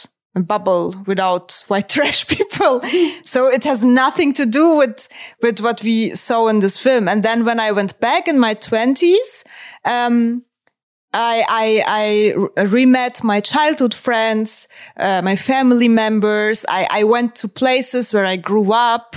[0.45, 2.81] bubble without white trash people.
[3.23, 5.07] so it has nothing to do with,
[5.41, 7.07] with what we saw in this film.
[7.07, 9.43] And then when I went back in my twenties,
[9.85, 10.43] um,
[11.13, 14.67] I, I, I re-met my childhood friends,
[14.97, 16.65] uh, my family members.
[16.67, 19.15] I, I went to places where I grew up.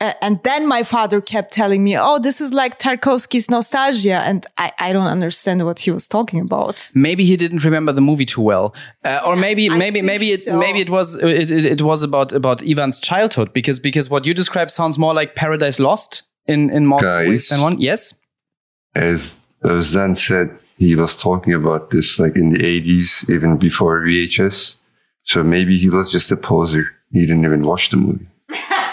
[0.00, 4.20] Uh, and then my father kept telling me, Oh, this is like Tarkovsky's nostalgia.
[4.20, 6.90] And I, I don't understand what he was talking about.
[6.94, 8.74] maybe he didn't remember the movie too well,
[9.04, 10.56] uh, or maybe I maybe maybe it so.
[10.58, 14.34] maybe it was it, it, it was about about Ivan's childhood because because what you
[14.34, 17.28] describe sounds more like Paradise Lost in in more Guys.
[17.28, 17.80] ways than one.
[17.80, 18.24] Yes.
[18.94, 24.76] as Ozan said, he was talking about this like in the 80s, even before VHS.
[25.24, 26.84] So maybe he was just a poser.
[27.12, 28.28] He didn't even watch the movie.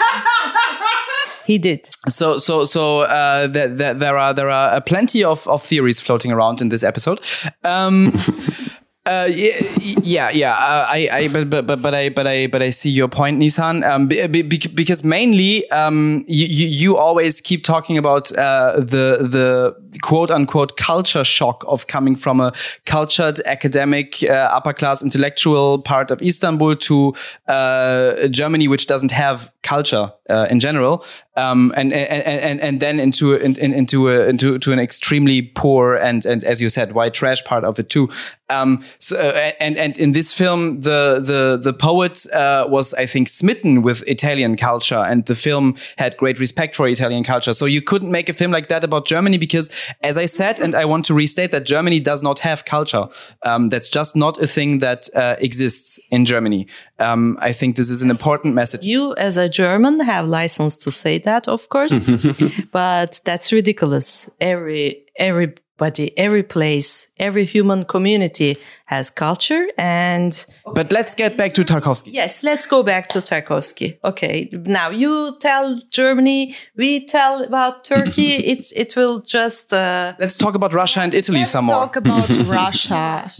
[1.46, 1.88] He did.
[2.08, 6.00] So so so uh, th- th- there are there are uh, plenty of, of theories
[6.00, 7.20] floating around in this episode.
[7.62, 8.12] Um,
[9.06, 10.52] uh, yeah, yeah.
[10.52, 13.40] Uh, I, I, but, but, but, but I, but I, but I see your point,
[13.40, 13.88] Nissan.
[13.88, 19.98] Um, be- be- because mainly, um, you, you, always keep talking about uh, the the
[20.02, 22.52] quote unquote culture shock of coming from a
[22.84, 27.14] cultured academic uh, upper class intellectual part of Istanbul to
[27.46, 30.12] uh, Germany, which doesn't have culture
[30.50, 31.04] in general,
[31.36, 35.42] um, and, and and and then into in, in, into a, into to an extremely
[35.42, 38.08] poor and and as you said white trash part of it too.
[38.48, 43.06] Um, so, uh, and and in this film, the the the poet uh, was I
[43.06, 47.52] think smitten with Italian culture, and the film had great respect for Italian culture.
[47.52, 50.76] So you couldn't make a film like that about Germany because, as I said, and
[50.76, 53.08] I want to restate that Germany does not have culture.
[53.42, 56.68] Um, that's just not a thing that uh, exists in Germany.
[56.98, 58.82] Um, I think this is an important message.
[58.84, 61.92] You, as a German, have license to say that, of course,
[62.72, 64.30] but that's ridiculous.
[64.40, 69.66] Every every but the, every place, every human community has culture.
[69.76, 70.32] And
[70.74, 72.12] But let's get back to Tarkovsky.
[72.14, 73.98] yes, let's go back to Tarkovsky.
[74.02, 74.48] Okay.
[74.52, 78.22] Now you tell Germany, we tell about Turkey.
[78.52, 81.76] it's, it will just, uh, Let's talk about Russia and Italy Let's some more.
[81.76, 83.30] talk about Russia.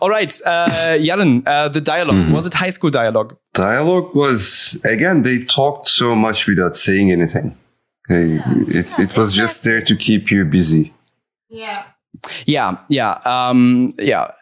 [0.00, 3.36] All right, uh, Jalen, uh, the dialog was it high school dialogue?
[3.54, 5.22] Dialogue was again.
[5.22, 7.56] They talked so much without saying anything.
[8.08, 8.40] They,
[8.78, 10.92] it, it was just there to keep you busy.
[11.48, 11.84] Yeah.
[12.44, 14.32] Yeah, yeah, um, yeah.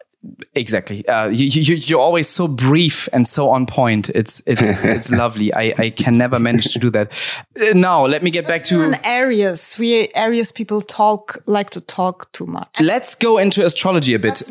[0.55, 1.07] Exactly.
[1.07, 4.09] Uh, you, you, you're always so brief and so on point.
[4.11, 5.53] It's it's it's lovely.
[5.55, 7.13] I, I can never manage to do that.
[7.61, 8.83] Uh, now let me get back to.
[8.83, 12.81] in areas, we Aries people talk like to talk too much.
[12.81, 14.43] Let's go into astrology a bit.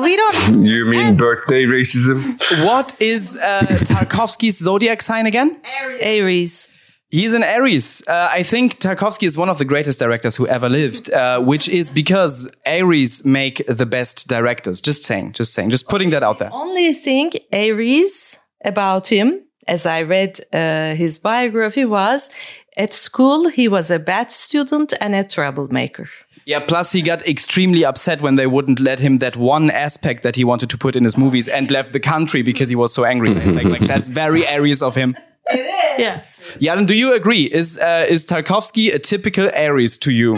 [0.00, 0.30] We don't.
[0.70, 2.38] You mean birthday racism?
[2.64, 5.56] What is uh, Tarkovsky's zodiac sign again?
[6.00, 6.68] Aries.
[7.10, 8.06] He's an Aries.
[8.06, 11.68] Uh, I think Tarkovsky is one of the greatest directors who ever lived, uh, which
[11.68, 14.80] is because Aries make the best directors.
[14.80, 16.50] Just saying, just saying, just putting that out there.
[16.52, 22.30] Only thing Aries about him, as I read uh, his biography, was
[22.76, 26.08] at school he was a bad student and a troublemaker.
[26.46, 30.36] Yeah, plus he got extremely upset when they wouldn't let him that one aspect that
[30.36, 33.04] he wanted to put in his movies and left the country because he was so
[33.04, 33.34] angry.
[33.34, 35.16] like, like that's very Aries of him.
[35.52, 36.16] Yeah.
[36.60, 37.44] Jan, do you agree?
[37.52, 40.36] Is uh, is Tarkovsky a typical Aries to you?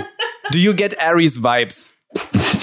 [0.51, 1.95] do you get Aries vibes?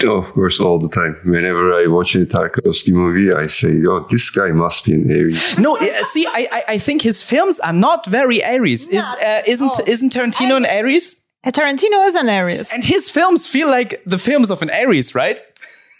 [0.02, 1.16] Oh, of course, all the time.
[1.24, 5.58] Whenever I watch a Tarkovsky movie, I say, "Oh, this guy must be an Aries."
[5.58, 8.88] No, uh, see, I, I I think his films are not very Aries.
[8.88, 11.28] Is uh, isn't isn't Tarantino an Aries?
[11.44, 12.72] Uh, Tarantino is an Aries.
[12.72, 15.40] And his films feel like the films of an Aries, right?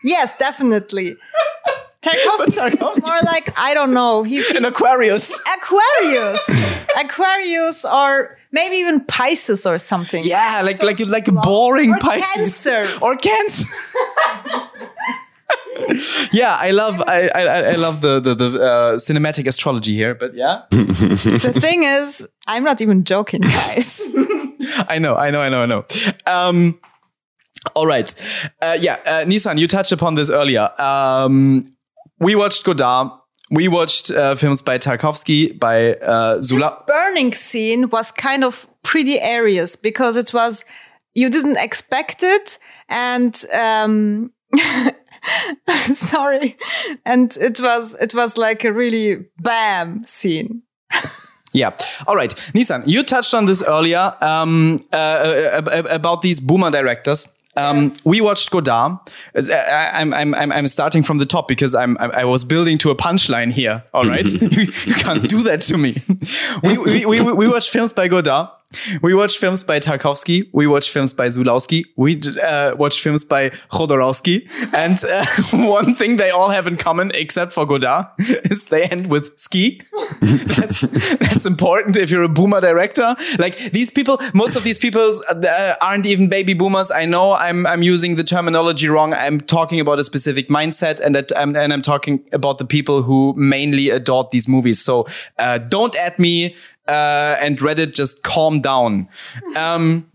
[0.05, 1.17] Yes, definitely.
[2.03, 4.23] Tarkovsky Tarkovsky- more like I don't know.
[4.23, 5.39] He's An Aquarius.
[5.57, 6.51] Aquarius,
[7.01, 10.23] Aquarius, or maybe even Pisces or something.
[10.25, 12.99] Yeah, like like like a boring Or Pisces Cancer.
[13.03, 13.67] or Cancer.
[16.33, 17.43] yeah, I love I I,
[17.73, 22.65] I love the the, the uh, cinematic astrology here, but yeah, The thing is, I'm
[22.65, 24.01] not even joking, guys.
[24.89, 25.85] I know, I know, I know, I know.
[26.27, 26.79] Um,
[27.75, 28.09] all right,
[28.63, 30.71] uh, yeah, uh, Nissan, you touched upon this earlier.
[30.79, 31.67] Um,
[32.21, 33.11] we watched Godard.
[33.51, 36.85] We watched uh, films by Tarkovsky, by uh, Zula.
[36.87, 40.65] burning scene was kind of pretty Aries because it was
[41.15, 42.59] you didn't expect it
[42.89, 44.33] and um
[45.69, 46.57] sorry
[47.05, 50.63] and it was it was like a really bam scene
[51.53, 51.73] Yeah.
[52.07, 52.31] All right.
[52.55, 57.27] Nissan, you touched on this earlier um, uh, uh, uh, about these boomer directors.
[57.61, 58.99] Um, We watched Godard.
[59.35, 62.91] I'm, I'm, I'm, I'm starting from the top because I'm, I, I was building to
[62.91, 63.85] a punchline here.
[63.93, 64.27] All right.
[64.27, 64.49] you,
[64.87, 65.95] you can't do that to me.
[66.63, 68.49] we, we, we, we watched films by Godard.
[69.03, 70.49] We watch films by Tarkovsky.
[70.53, 71.87] We watch films by Zulawski.
[71.97, 74.49] We uh, watched films by Jodorowsky.
[74.73, 79.09] And uh, one thing they all have in common, except for Godard, is they end
[79.11, 79.81] with ski.
[80.21, 80.83] that's
[81.17, 83.17] that's important if you're a boomer director.
[83.39, 86.93] Like these people, most of these people uh, aren't even baby boomers.
[86.93, 89.13] I know I'm I'm using the terminology wrong.
[89.15, 93.03] I'm talking about a specific mindset, and that I'm, and I'm talking about the people
[93.03, 94.81] who mainly adored these movies.
[94.81, 95.09] So
[95.39, 96.55] uh, don't at me.
[96.89, 99.09] Uh, and Reddit just calm down.
[99.57, 100.11] Um,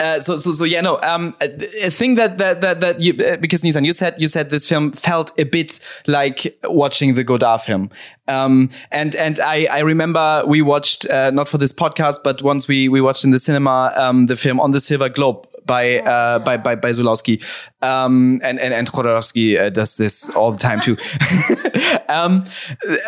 [0.00, 1.00] uh, so, so, so, yeah, no.
[1.02, 1.48] Um, a,
[1.90, 4.92] thing that that that that you uh, because Nissan, you said you said this film
[4.92, 7.90] felt a bit like watching the Godard film.
[8.26, 12.66] Um, and and I I remember we watched uh, not for this podcast, but once
[12.66, 16.40] we we watched in the cinema um, the film on the Silver Globe by uh,
[16.40, 17.38] by by by Zulawski.
[17.80, 20.96] Um, and and and Jodorowsky uh, does this all the time too.
[22.08, 22.44] um,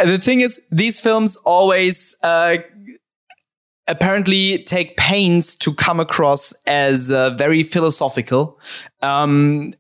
[0.05, 2.17] the thing is, these films always.
[2.23, 2.59] Uh,
[3.89, 8.61] apparently take pains to come across as uh, very philosophical
[9.03, 9.73] um,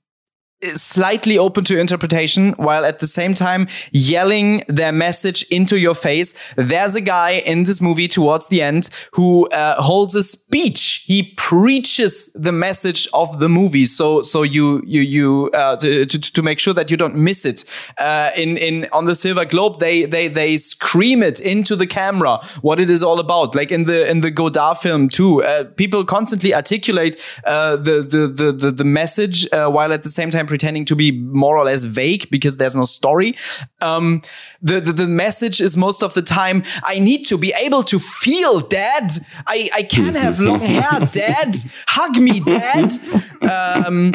[0.62, 6.52] slightly open to interpretation while at the same time yelling their message into your face.
[6.56, 11.04] There's a guy in this movie towards the end who uh, holds a speech.
[11.06, 13.86] He preaches the message of the movie.
[13.86, 17.46] So, so you, you, you, uh, to, to, to make sure that you don't miss
[17.46, 17.64] it.
[17.96, 22.38] Uh, in, in, on the Silver Globe, they, they, they scream it into the camera
[22.60, 23.54] what it is all about.
[23.54, 28.26] Like in the, in the Godard film too, uh, people constantly articulate, uh, the, the,
[28.26, 31.64] the, the, the message, uh, while at the same time pretending to be more or
[31.64, 33.34] less vague because there's no story.
[33.80, 34.20] Um,
[34.60, 37.98] the, the, the message is most of the time, I need to be able to
[37.98, 39.12] feel, dad.
[39.46, 41.56] I, I can have long hair, dad.
[41.86, 42.92] Hug me, dad.
[43.40, 44.12] Um,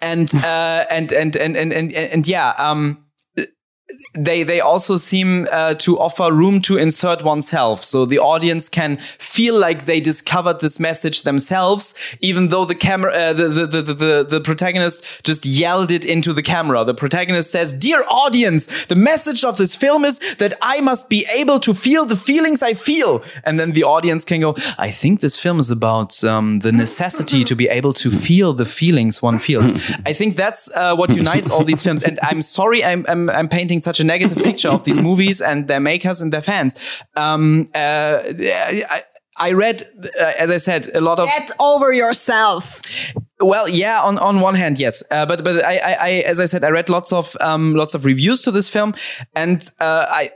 [0.00, 3.05] and, uh, and, and, and, and, and, and, yeah, um,
[4.14, 8.96] they they also seem uh, to offer room to insert oneself, so the audience can
[8.96, 13.94] feel like they discovered this message themselves, even though the camera, uh, the, the, the
[13.94, 16.82] the the protagonist just yelled it into the camera.
[16.82, 21.24] The protagonist says, "Dear audience, the message of this film is that I must be
[21.36, 25.20] able to feel the feelings I feel," and then the audience can go, "I think
[25.20, 29.38] this film is about um, the necessity to be able to feel the feelings one
[29.38, 29.70] feels."
[30.06, 32.02] I think that's uh, what unites all these films.
[32.02, 35.68] And I'm sorry, I'm, I'm I'm painting such a negative picture of these movies and
[35.68, 37.02] their makers and their fans.
[37.16, 39.02] Um, uh, I,
[39.38, 39.82] I read,
[40.20, 41.28] uh, as I said, a lot of.
[41.28, 42.80] Get over yourself.
[43.40, 44.00] Well, yeah.
[44.02, 46.70] On, on one hand, yes, uh, but but I, I, I, as I said, I
[46.70, 48.94] read lots of um, lots of reviews to this film,
[49.34, 50.30] and uh, I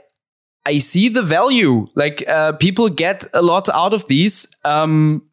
[0.65, 1.87] I see the value.
[1.95, 4.47] Like uh, people get a lot out of these.
[4.63, 5.23] Um,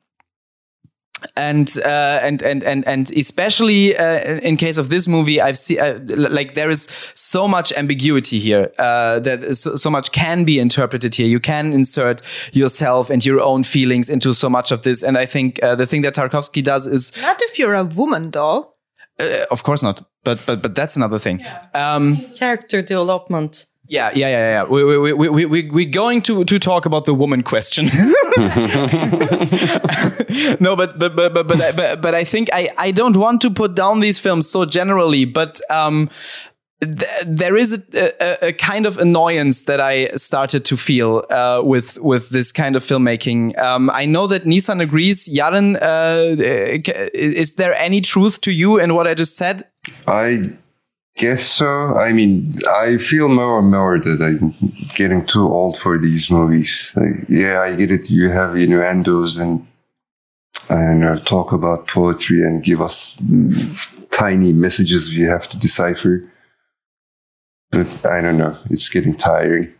[1.36, 5.80] and uh, and and and and especially uh, in case of this movie, I've seen
[5.80, 10.58] uh, like there is so much ambiguity here uh, that so, so, much can be
[10.58, 11.26] interpreted here.
[11.26, 15.26] You can insert yourself and your own feelings into so much of this, and I
[15.26, 18.74] think uh, the thing that Tarkovsky does is not if you're a woman, though.
[19.20, 21.40] Uh, of course not, but but but that's another thing.
[21.40, 21.66] Yeah.
[21.74, 23.66] Um, Character development.
[23.88, 24.64] Yeah, yeah, yeah, yeah.
[24.64, 27.86] We we we we we we're going to to talk about the woman question.
[30.60, 33.50] no, but but but but but but, but I think I I don't want to
[33.50, 36.10] put down these films so generally, but um,
[36.80, 41.98] there is a, a, a, kind of annoyance that I started to feel uh, with
[42.02, 43.58] with this kind of filmmaking.
[43.58, 45.28] Um, I know that Nissan agrees.
[45.34, 46.36] Yaren, uh,
[47.14, 49.64] is there any truth to you in what I just said?
[50.06, 50.52] I
[51.18, 51.94] guess so.
[51.96, 54.54] I mean, I feel more and more that I'm
[54.94, 56.92] getting too old for these movies.
[56.96, 58.08] Like, yeah, I get it.
[58.08, 59.66] You have innuendos and
[60.70, 63.16] and uh, talk about poetry and give us
[64.10, 66.30] tiny messages we have to decipher.
[67.70, 68.56] But I don't know.
[68.70, 69.72] It's getting tiring.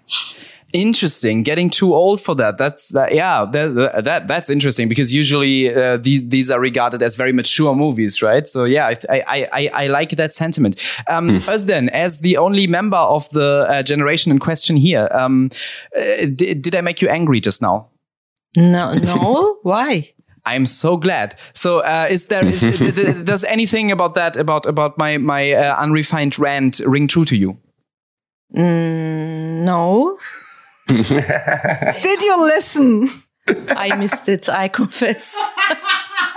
[0.75, 1.45] Interesting.
[1.45, 2.59] Getting too old for that.
[2.59, 3.15] That's that.
[3.15, 7.75] Yeah, that, that that's interesting because usually uh, these these are regarded as very mature
[7.75, 8.47] movies, right?
[8.47, 10.77] So yeah, I I I, I like that sentiment.
[11.09, 11.49] Um, mm.
[11.49, 15.51] Özden, as the only member of the uh, generation in question here, um,
[15.97, 17.89] uh, did, did I make you angry just now?
[18.55, 19.59] No, no.
[19.63, 20.13] Why?
[20.45, 21.35] I'm so glad.
[21.55, 22.61] So, uh, is there is,
[23.25, 27.57] does anything about that about about my my uh, unrefined rant ring true to you?
[28.55, 30.19] Mm, no.
[30.89, 33.09] Did you listen?
[33.69, 35.37] I missed it, I confess.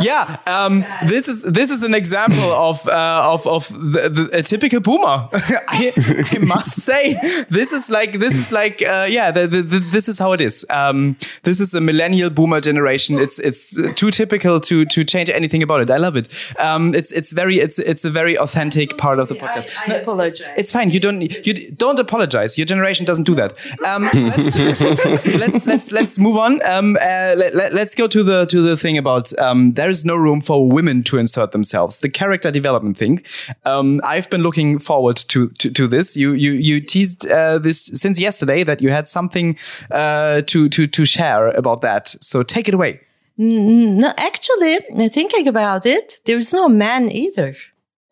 [0.00, 4.42] yeah, um, this is this is an example of uh, of of the, the, a
[4.42, 5.28] typical boomer.
[5.32, 5.92] I,
[6.34, 7.14] I, must say,
[7.48, 10.66] this is like this is like uh, yeah, the, this is how it is.
[10.70, 13.18] Um, this is a millennial boomer generation.
[13.18, 15.90] It's it's too typical to to change anything about it.
[15.90, 16.28] I love it.
[16.58, 19.76] Um, it's it's very it's it's a very authentic part of the podcast.
[19.78, 20.42] I, I no, apologize.
[20.56, 20.90] It's, fine.
[20.90, 22.58] You don't you don't apologize.
[22.58, 23.52] Your generation doesn't do that.
[23.86, 24.58] Um, let's,
[25.38, 26.64] let's let's let's move on.
[26.66, 30.04] Um, uh, let, us let, go to the to the thing about um, there is
[30.04, 32.00] no room for women to insert themselves.
[32.00, 33.22] The character development thing.
[33.64, 36.16] Um, I've been looking forward to to, to this.
[36.16, 39.56] You you you teased uh, this since yesterday that you had something
[39.90, 42.08] uh, to to to share about that.
[42.20, 43.00] So take it away.
[43.38, 44.78] No, actually,
[45.08, 47.54] thinking about it, there is no man either.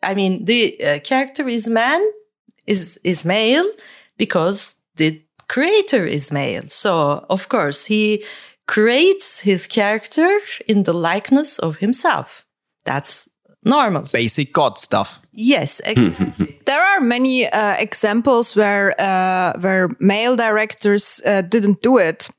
[0.01, 2.01] I mean, the uh, character is man,
[2.65, 3.69] is is male
[4.17, 6.67] because the creator is male.
[6.67, 8.23] So of course he
[8.69, 12.45] creates his character in the likeness of himself.
[12.85, 13.28] That's
[13.63, 14.07] normal.
[14.11, 15.21] Basic God stuff.
[15.31, 15.81] Yes,
[16.65, 22.29] there are many uh, examples where uh, where male directors uh, didn't do it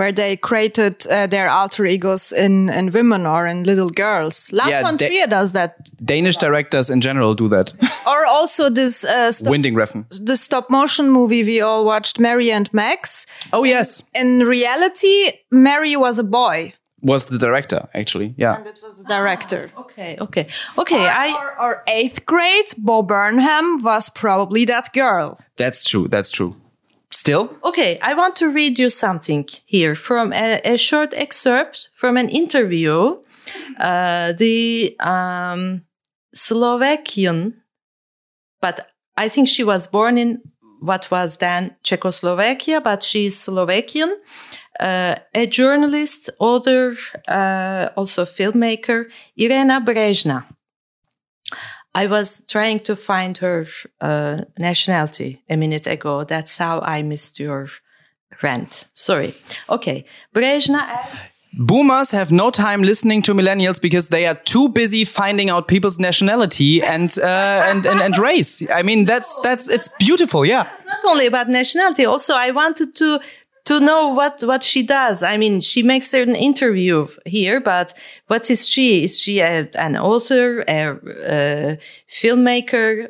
[0.00, 4.50] where they created uh, their alter egos in, in women or in little girls.
[4.50, 5.76] Lars yeah, von Trier does that.
[6.02, 7.74] Danish directors in general do that.
[8.06, 10.06] or also this uh, stop, Winding Refn.
[10.24, 13.26] The stop motion movie we all watched, Mary and Max.
[13.52, 14.10] Oh yes.
[14.14, 16.72] In reality, Mary was a boy
[17.02, 20.46] was the director actually yeah and it was the director ah, okay okay
[20.78, 26.08] okay our, i or, or eighth grade bo burnham was probably that girl that's true
[26.08, 26.54] that's true
[27.12, 27.52] Still?
[27.64, 32.28] Okay, I want to read you something here from a, a short excerpt from an
[32.28, 33.18] interview.
[33.80, 35.82] Uh, the um,
[36.32, 37.62] Slovakian,
[38.60, 40.40] but I think she was born in
[40.80, 44.16] what was then Czechoslovakia, but she's Slovakian.
[44.78, 46.94] Uh, a journalist, author,
[47.28, 50.44] uh, also filmmaker, Irena Brezna.
[51.94, 53.64] I was trying to find her
[54.00, 56.24] uh, nationality a minute ago.
[56.24, 57.66] That's how I missed your
[58.42, 58.88] rant.
[58.94, 59.34] Sorry.
[59.68, 60.06] Okay.
[60.32, 61.48] Brezna asks.
[61.58, 65.98] boomers have no time listening to millennials because they are too busy finding out people's
[65.98, 68.62] nationality and uh, and, and and race.
[68.70, 70.46] I mean, that's that's it's beautiful.
[70.46, 70.66] Yeah.
[70.70, 72.04] It's not only about nationality.
[72.06, 73.18] Also, I wanted to
[73.64, 75.22] to know what what she does.
[75.22, 77.92] I mean, she makes an interview here, but
[78.26, 79.04] what is she?
[79.04, 83.08] Is she a, an author, a, a filmmaker,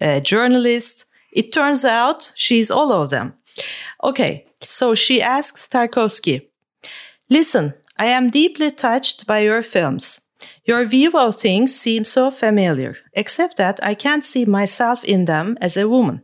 [0.00, 1.06] a journalist?
[1.32, 3.34] It turns out she's all of them.
[4.02, 6.48] Okay, so she asks Tarkovsky,
[7.28, 10.20] "Listen, I am deeply touched by your films."
[10.66, 15.56] Your view of things seems so familiar, except that I can't see myself in them
[15.60, 16.22] as a woman.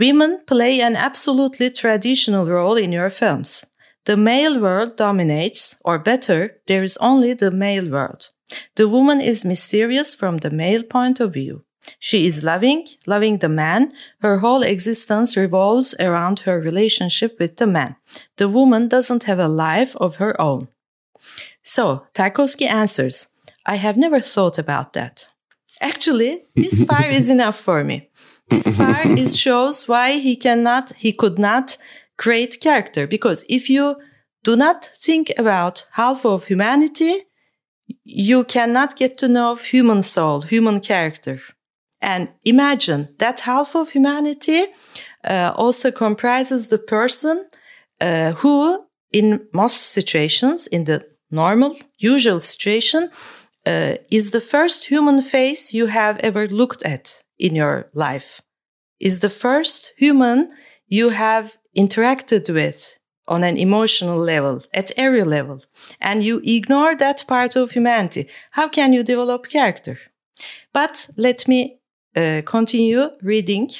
[0.00, 3.66] Women play an absolutely traditional role in your films.
[4.06, 8.30] The male world dominates, or better, there is only the male world.
[8.76, 11.64] The woman is mysterious from the male point of view.
[11.98, 13.92] She is loving, loving the man.
[14.20, 17.96] Her whole existence revolves around her relationship with the man.
[18.36, 20.68] The woman doesn't have a life of her own.
[21.62, 23.36] So, Tarkovsky answers,
[23.66, 25.28] I have never thought about that.
[25.80, 28.09] Actually, this fire is enough for me.
[28.50, 31.78] This far is shows why he cannot, he could not
[32.18, 33.06] create character.
[33.06, 33.96] Because if you
[34.42, 37.14] do not think about half of humanity,
[38.04, 41.38] you cannot get to know human soul, human character.
[42.00, 44.64] And imagine that half of humanity
[45.24, 47.46] uh, also comprises the person
[48.00, 53.10] uh, who, in most situations, in the normal, usual situation,
[53.66, 58.40] uh, is the first human face you have ever looked at in your life,
[59.00, 60.50] is the first human
[60.86, 65.62] you have interacted with on an emotional level, at every level,
[66.00, 68.28] and you ignore that part of humanity.
[68.50, 69.98] How can you develop character?
[70.72, 71.78] But let me
[72.16, 73.70] uh, continue reading.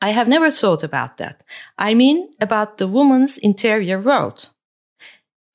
[0.00, 1.42] I have never thought about that.
[1.78, 4.50] I mean about the woman's interior world.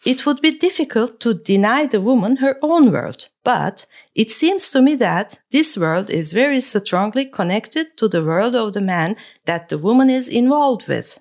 [0.06, 4.82] It would be difficult to deny the woman her own world, but it seems to
[4.82, 9.70] me that this world is very strongly connected to the world of the man that
[9.70, 11.20] the woman is involved with.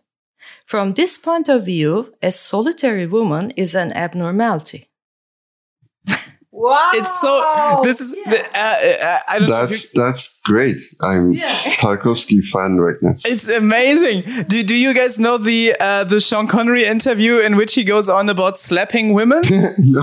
[0.66, 4.90] From this point of view, a solitary woman is an abnormality.
[6.64, 6.90] Wow.
[6.94, 7.80] It's so.
[7.84, 8.14] This is.
[8.26, 9.66] Uh, uh, I don't know.
[9.66, 10.80] That's that's great.
[11.02, 11.34] I'm
[11.78, 13.16] Tarkovsky fan right now.
[13.22, 14.44] It's amazing.
[14.44, 18.08] Do, do you guys know the uh, the Sean Connery interview in which he goes
[18.08, 19.42] on about slapping women?
[19.50, 20.00] no.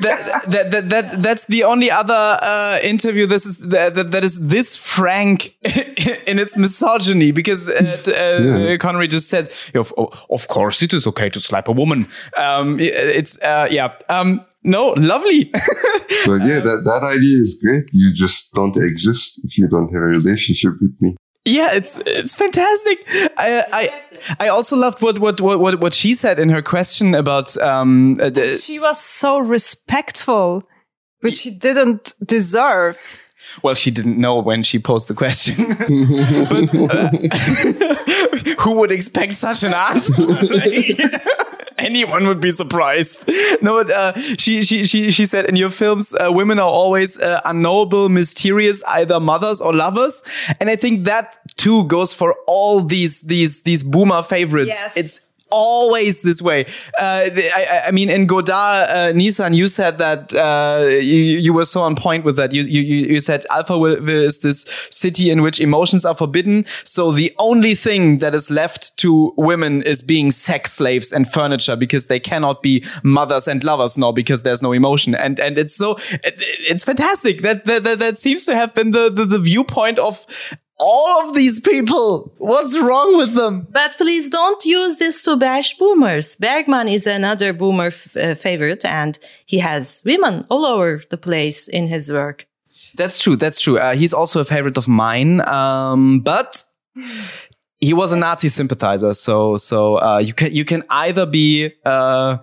[0.00, 3.26] that, that, that, that that's the only other uh, interview.
[3.26, 5.58] This is that, that, that is this frank
[6.26, 8.76] in its misogyny because uh, uh, Yeah.
[8.78, 9.92] Connery just says, of,
[10.30, 13.92] "Of course, it is okay to slap a woman." Um, it's uh, yeah.
[14.08, 15.50] Um, no, lovely.
[16.26, 17.84] But yeah, that, that idea is great.
[17.92, 21.16] You just don't exist if you don't have a relationship with me.
[21.44, 22.98] Yeah, it's it's fantastic.
[23.38, 23.82] I I,
[24.44, 28.18] I also loved what, what what what what she said in her question about um
[28.20, 30.62] uh, the- she was so respectful,
[31.22, 32.96] which she didn't deserve.
[33.62, 35.54] well she didn't know when she posed the question.
[36.52, 36.64] but
[36.94, 37.10] uh,
[38.62, 40.12] who would expect such an answer?
[41.78, 43.30] Anyone would be surprised.
[43.60, 47.18] No, but, uh, she, she, she, she said in your films, uh, women are always
[47.18, 50.22] uh, unknowable, mysterious, either mothers or lovers.
[50.60, 54.68] And I think that too goes for all these, these, these boomer favorites.
[54.68, 54.96] Yes.
[54.96, 56.64] It's always this way.
[56.98, 61.64] Uh, I- I mean, in Godard, uh, Nissan, you said that uh, you, you were
[61.64, 62.52] so on point with that.
[62.52, 66.64] You, you, you said Alphaville is this city in which emotions are forbidden.
[66.84, 71.76] So the only thing that is left to women is being sex slaves and furniture
[71.76, 75.14] because they cannot be mothers and lovers now because there's no emotion.
[75.14, 76.34] And and it's so it,
[76.70, 77.42] it's fantastic.
[77.42, 80.24] That, that that that seems to have been the the, the viewpoint of.
[80.80, 82.32] All of these people.
[82.38, 83.66] What's wrong with them?
[83.70, 86.36] But please don't use this to bash boomers.
[86.36, 91.66] Bergman is another boomer f- uh, favorite and he has women all over the place
[91.66, 92.46] in his work.
[92.94, 93.36] That's true.
[93.36, 93.78] That's true.
[93.78, 95.40] Uh, he's also a favorite of mine.
[95.48, 96.62] Um, but
[97.80, 99.14] he was a Nazi sympathizer.
[99.14, 102.38] So, so, uh, you can, you can either be, uh,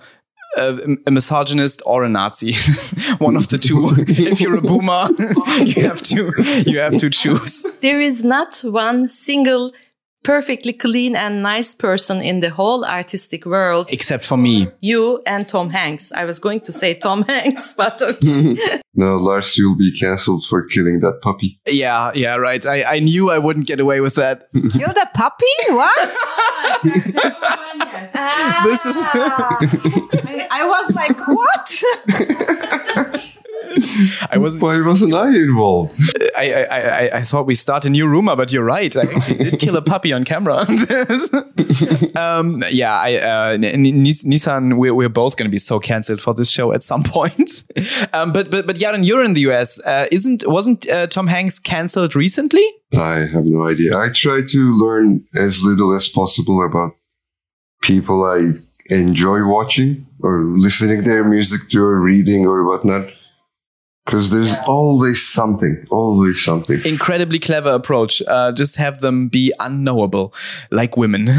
[0.56, 2.54] a, a misogynist or a Nazi.
[3.18, 3.90] One of the two.
[4.08, 5.08] if you're a boomer,
[5.64, 6.34] you have to,
[6.66, 7.64] you have to choose.
[7.82, 9.72] There is not one single
[10.26, 13.88] perfectly clean and nice person in the whole artistic world.
[13.92, 14.68] Except for me.
[14.82, 16.12] You and Tom Hanks.
[16.12, 18.58] I was going to say Tom Hanks, but okay.
[18.98, 21.60] No, Lars, you'll be cancelled for killing that puppy.
[21.68, 22.14] Yeah.
[22.16, 22.38] Yeah.
[22.38, 22.66] Right.
[22.66, 24.48] I, I knew I wouldn't get away with that.
[24.54, 25.46] Kill the puppy?
[25.68, 26.16] What?
[28.64, 29.60] this is, I, ah.
[30.50, 31.84] I was like, what?
[34.32, 36.00] I wasn't, Why wasn't I involved?
[36.36, 38.96] I, I, I, I thought we start a new rumor, but you're right.
[38.96, 40.56] I actually did kill a puppy on camera.
[42.16, 46.50] um, yeah, I, uh, Nissan, we're, we're both going to be so cancelled for this
[46.50, 47.64] show at some point.
[48.14, 49.80] um, but, but, but Yaron, you're in the US.
[49.86, 52.66] Uh, isn't, wasn't uh, Tom Hanks cancelled recently?
[52.94, 53.98] I have no idea.
[53.98, 56.96] I try to learn as little as possible about
[57.82, 58.54] people I
[58.90, 63.12] enjoy watching or listening their music to or reading or whatnot.
[64.06, 64.64] Because there's yeah.
[64.68, 66.80] always something, always something.
[66.86, 68.22] Incredibly clever approach.
[68.28, 70.34] Uh, just have them be unknowable,
[70.70, 71.28] like women.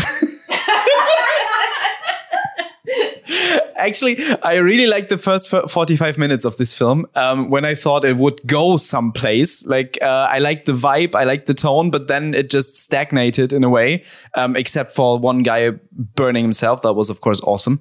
[3.78, 8.04] Actually, I really liked the first 45 minutes of this film um, when I thought
[8.04, 9.64] it would go someplace.
[9.64, 13.52] Like, uh, I liked the vibe, I liked the tone, but then it just stagnated
[13.52, 14.02] in a way,
[14.34, 16.82] um, except for one guy burning himself.
[16.82, 17.78] That was, of course, awesome.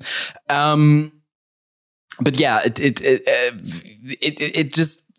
[0.47, 1.14] Um,
[2.21, 3.57] but yeah, it it it, uh,
[4.21, 5.11] it, it just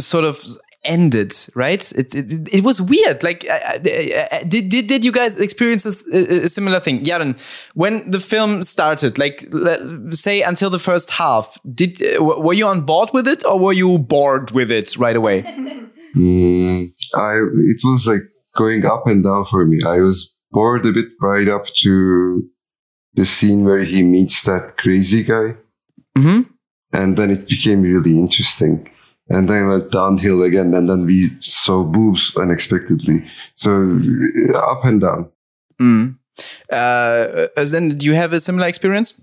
[0.00, 0.42] sort of
[0.84, 1.92] ended right?
[1.92, 3.22] It, it, it was weird.
[3.22, 7.04] Like uh, uh, uh, did, did did you guys experience a, a, similar thing?
[7.04, 7.36] Yaron
[7.74, 9.48] when the film started like
[10.10, 13.72] say until the first half did uh, were you on board with it or were
[13.72, 15.42] you bored with it right away?
[16.14, 18.20] Mm, i it was like
[18.54, 19.78] going up and down for me.
[19.86, 22.42] I was bored a bit right up to
[23.14, 25.54] the scene where he meets that crazy guy
[26.16, 26.40] Mm-hmm.
[26.92, 28.88] And then it became really interesting.
[29.28, 30.74] And then went downhill again.
[30.74, 33.24] And then we saw boobs unexpectedly.
[33.54, 33.98] So
[34.54, 35.30] up and down.
[35.80, 36.18] Mm.
[36.70, 39.22] Uh, then, do you have a similar experience?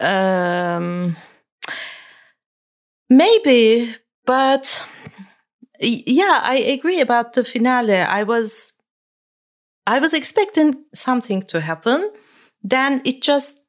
[0.00, 1.16] Um,
[3.10, 3.94] maybe,
[4.24, 4.86] but
[5.80, 7.96] yeah, I agree about the finale.
[7.96, 8.74] I was,
[9.86, 12.10] I was expecting something to happen.
[12.62, 13.64] Then it just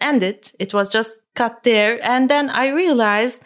[0.00, 0.50] ended.
[0.60, 1.98] It was just cut there.
[2.02, 3.44] And then I realized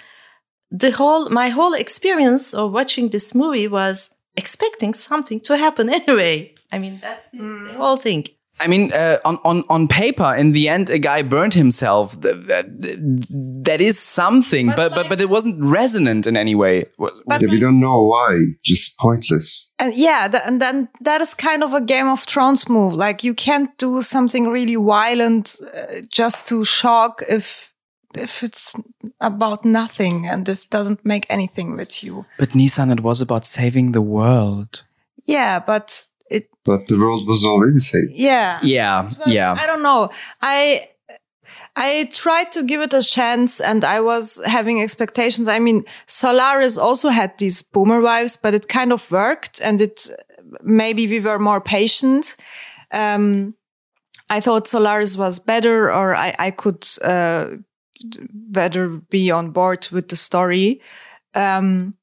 [0.70, 6.55] the whole, my whole experience of watching this movie was expecting something to happen anyway.
[6.72, 7.68] I mean, that's the, mm.
[7.68, 8.26] the whole thing.
[8.59, 12.18] I mean, uh, on, on, on paper, in the end, a guy burned himself.
[12.22, 12.64] That,
[13.64, 16.87] that is something, but, but, like, but, but, it wasn't resonant in any way.
[16.99, 17.12] But
[17.43, 18.41] yeah, we don't know why.
[18.64, 19.70] Just pointless.
[19.78, 22.95] And yeah, th- and then that is kind of a Game of Thrones move.
[22.95, 27.74] Like you can't do something really violent uh, just to shock if
[28.19, 28.75] if it's
[29.21, 32.25] about nothing and if it doesn't make anything with you.
[32.39, 34.85] But Nissan, it was about saving the world.
[35.25, 36.49] Yeah, but it.
[36.64, 38.12] But the world was already saved.
[38.12, 38.59] Yeah.
[38.62, 39.03] Yeah.
[39.05, 39.57] Was, yeah.
[39.59, 40.11] I don't know.
[40.41, 40.89] I.
[41.79, 45.47] I tried to give it a chance and I was having expectations.
[45.47, 50.09] I mean, Solaris also had these boomer vibes, but it kind of worked and it,
[50.62, 52.37] maybe we were more patient.
[52.93, 53.57] Um,
[54.31, 57.57] I thought Solaris was better or I, I could, uh,
[58.32, 60.80] better be on board with the story.
[61.34, 61.94] Um,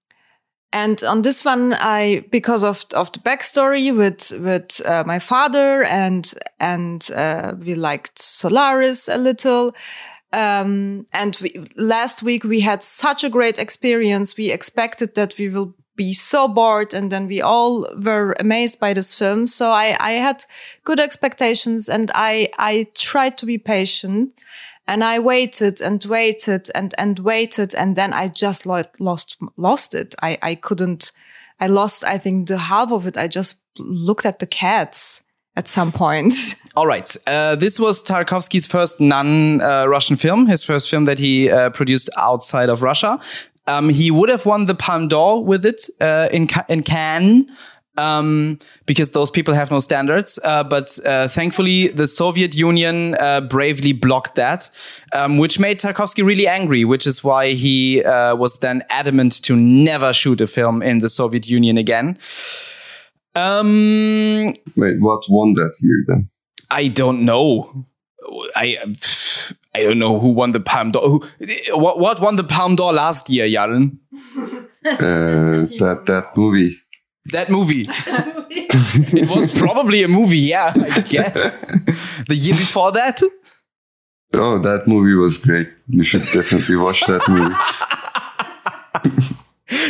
[0.72, 5.84] and on this one, I because of of the backstory with with uh, my father
[5.84, 9.76] and and uh, we liked Solaris a little.
[10.32, 14.36] Um, and we, last week we had such a great experience.
[14.36, 18.94] We expected that we will be so bored and then we all were amazed by
[18.94, 19.46] this film.
[19.48, 20.44] So I, I had
[20.84, 24.34] good expectations and I, I tried to be patient.
[24.88, 27.74] And I waited and waited and, and waited.
[27.74, 30.14] And then I just lost, lost it.
[30.22, 31.12] I, I couldn't,
[31.60, 33.18] I lost, I think the half of it.
[33.18, 35.24] I just looked at the cats
[35.56, 36.34] at some point.
[36.76, 37.16] All right.
[37.28, 42.10] Uh, this was Tarkovsky's first non-Russian uh, film, his first film that he uh, produced
[42.18, 43.20] outside of Russia.
[43.66, 47.48] Um, he would have won the Palme d'Or with it uh, in in Cannes,
[47.98, 50.40] um, because those people have no standards.
[50.44, 54.70] Uh, but uh, thankfully, the Soviet Union uh, bravely blocked that,
[55.14, 59.56] um, which made Tarkovsky really angry, which is why he uh, was then adamant to
[59.56, 62.18] never shoot a film in the Soviet Union again.
[63.36, 66.30] Um, Wait, what won that year then?
[66.70, 67.86] I don't know.
[68.56, 68.78] I.
[69.76, 71.20] I don't know who won the Palme d'Or.
[71.72, 73.98] What, what won the Palme d'Or last year, Yaron?
[74.86, 76.78] Uh, that that movie.
[77.34, 77.88] That movie.
[77.90, 81.62] it was probably a movie, yeah, I guess.
[82.28, 83.24] the year before that?
[84.36, 85.68] Oh, that movie was great.
[85.88, 87.56] You should definitely watch that movie.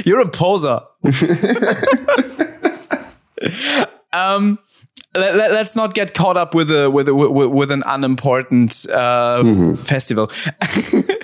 [0.06, 0.80] You're a poser.
[4.14, 4.58] um,
[5.16, 8.86] let, us let, not get caught up with a with a, with, with an unimportant
[8.91, 9.74] uh, mm-hmm.
[9.76, 10.28] festival.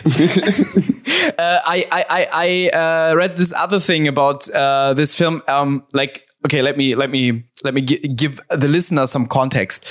[1.38, 5.42] uh, I I I uh, read this other thing about uh, this film.
[5.48, 9.88] Um, like, okay, let me let me let me gi- give the listener some context.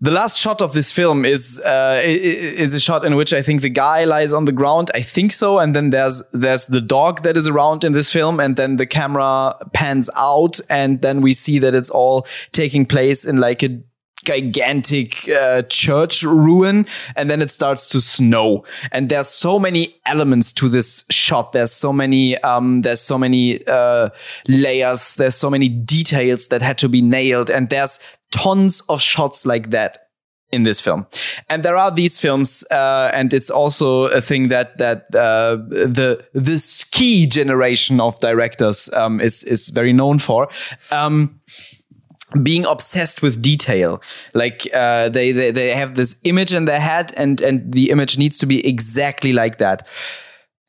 [0.00, 3.62] the last shot of this film is uh, is a shot in which I think
[3.62, 4.90] the guy lies on the ground.
[4.94, 8.38] I think so, and then there's there's the dog that is around in this film,
[8.38, 13.24] and then the camera pans out, and then we see that it's all taking place
[13.24, 13.80] in like a
[14.24, 20.52] gigantic uh, church ruin and then it starts to snow and there's so many elements
[20.52, 24.08] to this shot there's so many um there's so many uh
[24.48, 29.46] layers there's so many details that had to be nailed and there's tons of shots
[29.46, 30.04] like that
[30.54, 31.06] in this film.
[31.50, 36.24] And there are these films, uh, and it's also a thing that that uh, the
[36.32, 40.48] the ski generation of directors um, is is very known for.
[40.92, 41.40] Um,
[42.42, 44.02] being obsessed with detail.
[44.34, 48.18] Like uh, they, they they have this image in their head and and the image
[48.18, 49.86] needs to be exactly like that.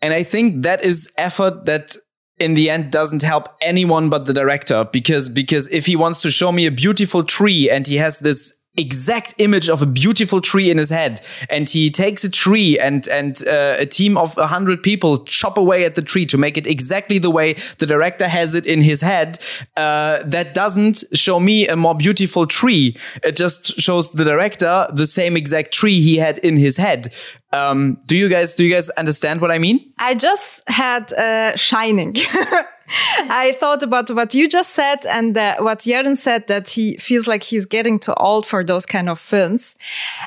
[0.01, 1.95] And i think that is effort that
[2.37, 6.29] in the end doesn't help anyone but the director because because if he wants to
[6.29, 10.69] show me a beautiful tree and he has this exact image of a beautiful tree
[10.69, 11.21] in his head.
[11.49, 15.57] And he takes a tree and and uh, a team of a hundred people chop
[15.57, 18.81] away at the tree to make it exactly the way the director has it in
[18.81, 19.39] his head.
[19.77, 22.95] Uh, that doesn't show me a more beautiful tree.
[23.23, 27.13] It just shows the director the same exact tree he had in his head.
[27.53, 29.93] Um, do you guys do you guys understand what i mean?
[29.97, 32.15] I just had uh, Shining.
[33.29, 37.27] I thought about what you just said and uh, what Yaren said that he feels
[37.27, 39.75] like he's getting too old for those kind of films.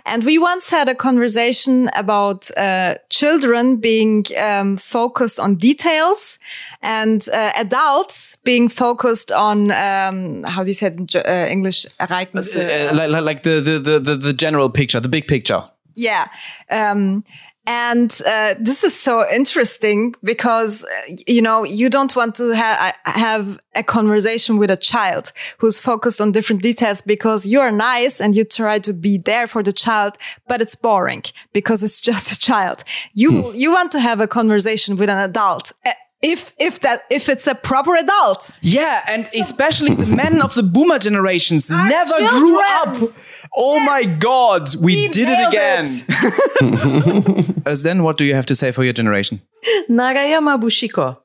[0.05, 6.39] And we once had a conversation about uh, children being um, focused on details
[6.83, 11.87] and uh, adults being focused on um, how do you say it in uh, English?
[12.01, 12.57] Ereignisse.
[12.57, 15.63] uh, like, like- the the the the general picture the big picture
[15.95, 16.27] Yeah.
[16.71, 17.25] Um,
[17.69, 20.89] and uh, this is so interesting because uh,
[21.27, 26.19] you know you don't want to ha- have a conversation with a child who's focused
[26.19, 29.73] on different details because you are nice and you try to be there for the
[29.73, 30.16] child,
[30.49, 32.85] but it's boring because it's just a child.
[33.14, 35.73] You you want to have a conversation with an adult.
[36.21, 40.64] If if that if it's a proper adult, Yeah, and especially the men of the
[40.64, 43.12] boomer generations never grew up.
[43.57, 45.85] Oh my God, we, We did it again.
[45.87, 47.66] it.
[47.66, 49.41] As then, what do you have to say for your generation?
[49.89, 51.19] Narayama Bushiko.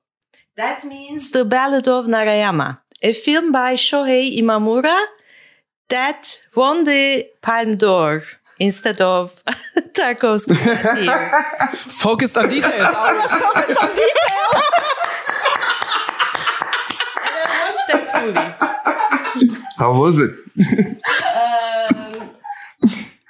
[0.57, 5.05] That means The Ballad of Narayama, a film by Shohei Imamura
[5.89, 8.23] that won the Palme d'Or
[8.59, 9.43] instead of
[9.93, 11.43] Tarkovsky that year.
[11.73, 12.73] Focused on details.
[13.09, 14.61] I was focused on detail.
[17.25, 19.59] And I watched that movie.
[19.77, 20.31] How was it?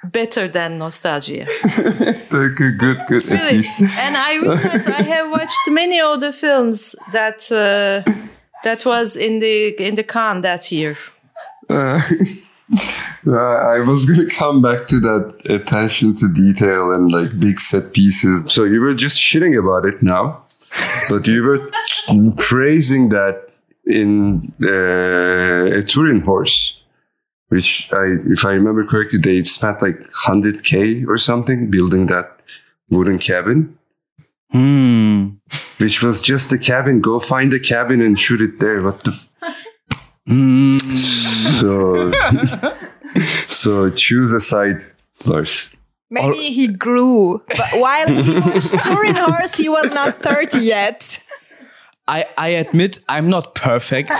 [0.04, 1.46] Better than Nostalgia.
[2.34, 3.56] Okay, good, good, at Really.
[3.58, 3.80] least.
[3.80, 8.02] And I realized I have watched many other films that uh,
[8.64, 10.96] that was in the in the Cannes that year.
[11.70, 12.00] Uh,
[13.26, 18.44] I was gonna come back to that attention to detail and like big set pieces.
[18.48, 20.42] So you were just shitting about it now,
[21.08, 21.70] but you were
[22.36, 23.48] praising that
[23.86, 26.80] in uh, a Turin horse,
[27.48, 32.40] which I, if I remember correctly, they spent like 100k or something building that
[32.90, 33.78] wooden cabin.
[34.50, 35.28] Hmm.
[35.78, 37.00] Which was just a cabin.
[37.00, 38.82] Go find a cabin and shoot it there.
[38.82, 39.10] What the?
[39.10, 39.28] f-
[40.26, 40.78] Hmm.
[41.44, 42.12] So,
[43.46, 44.84] so choose a side,
[45.24, 45.74] Lars.
[46.10, 51.22] Maybe he grew, but while he watched Turin Horse, he was not thirty yet.
[52.06, 54.12] I, I admit I'm not perfect.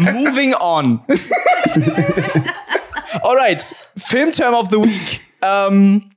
[0.00, 1.04] Moving on.
[3.22, 5.22] All right, film term of the week.
[5.42, 6.10] Um,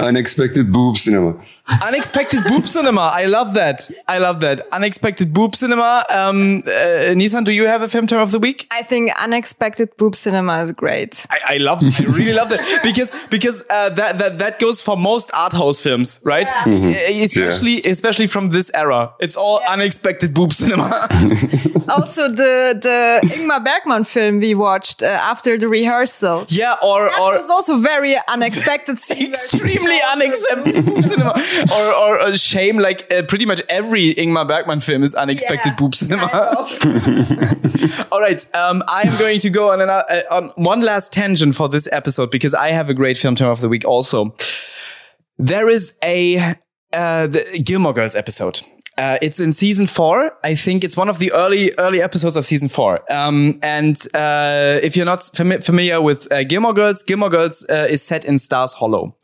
[0.00, 1.34] Unexpected boob cinema.
[1.86, 3.10] unexpected boob cinema.
[3.12, 3.88] I love that.
[4.08, 4.60] I love that.
[4.72, 6.04] Unexpected boob cinema.
[6.10, 8.66] Um, uh, Nissan, do you have a film term of the week?
[8.70, 11.26] I think unexpected boob cinema is great.
[11.30, 11.82] I, I love.
[11.82, 15.80] I really love that because because uh, that that that goes for most art house
[15.80, 16.48] films, right?
[16.66, 19.12] E- Especially especially from this era.
[19.20, 20.88] It's all unexpected boob cinema.
[21.90, 26.46] also, the the Ingmar Bergman film we watched uh, after the rehearsal.
[26.48, 28.96] yeah, or That or was also very unexpected.
[29.78, 31.32] scene where she extremely showed her unaccepted boob cinema,
[31.74, 32.78] or or uh, shame.
[32.78, 36.26] Like uh, pretty much every Ingmar Bergman film is unexpected Yeah, boob cinema.
[38.12, 41.56] All right, um, I am going to go on, an, uh, on one last tangent
[41.56, 44.34] for this episode because I have a great film term of the week also.
[45.38, 46.54] There is a
[46.92, 48.60] uh, the Gilmore Girls episode.
[48.96, 50.36] Uh, it's in season four.
[50.44, 53.00] I think it's one of the early early episodes of season four.
[53.12, 57.86] Um, and uh, if you're not fami- familiar with uh, Gilmore Girls, Gilmore Girls uh,
[57.90, 59.16] is set in Stars Hollow.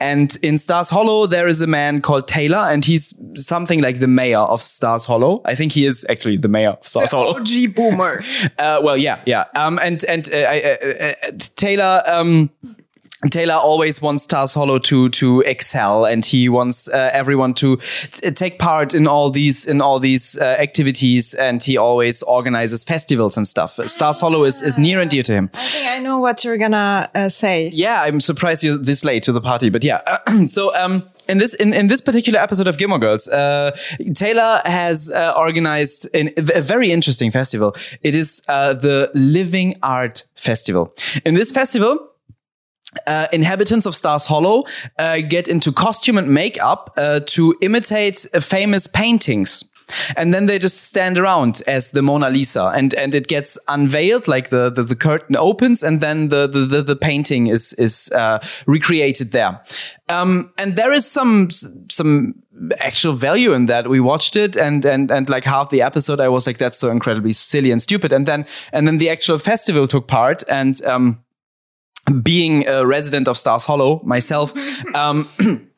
[0.00, 4.08] And in Stars Hollow, there is a man called Taylor, and he's something like the
[4.08, 5.40] mayor of Stars Hollow.
[5.44, 7.36] I think he is actually the mayor of Stars Hollow.
[7.38, 8.22] OG boomer.
[8.58, 9.44] Uh, well, yeah, yeah.
[9.56, 11.12] Um, and and uh, I- uh, uh,
[11.56, 12.02] Taylor.
[12.06, 12.50] Um,
[13.30, 18.30] Taylor always wants Stars Hollow to to excel, and he wants uh, everyone to t-
[18.30, 23.36] take part in all these in all these uh, activities, and he always organizes festivals
[23.36, 23.78] and stuff.
[23.86, 25.50] Stars Hollow is, is near and dear to him.
[25.54, 27.70] I think I know what you're gonna uh, say.
[27.72, 30.00] Yeah, I'm surprised you're this late to the party, but yeah.
[30.46, 33.76] so um, in this in, in this particular episode of Gilmore Girls, uh,
[34.14, 37.74] Taylor has uh, organized an, a very interesting festival.
[38.02, 40.94] It is uh, the Living Art Festival.
[41.24, 42.10] In this festival.
[43.06, 44.64] Uh, inhabitants of Stars Hollow
[44.98, 49.70] uh, get into costume and makeup uh, to imitate uh, famous paintings.
[50.16, 54.26] And then they just stand around as the Mona Lisa, and and it gets unveiled,
[54.26, 58.10] like the the, the curtain opens, and then the the the, the painting is is
[58.12, 59.60] uh, recreated there.
[60.08, 61.50] Um, and there is some
[61.90, 62.34] some
[62.80, 63.88] actual value in that.
[63.88, 66.90] We watched it, and and and like half the episode, I was like, that's so
[66.90, 68.12] incredibly silly and stupid.
[68.12, 71.23] And then and then the actual festival took part, and um,
[72.22, 74.52] being a resident of Stars Hollow myself,
[74.94, 75.26] um,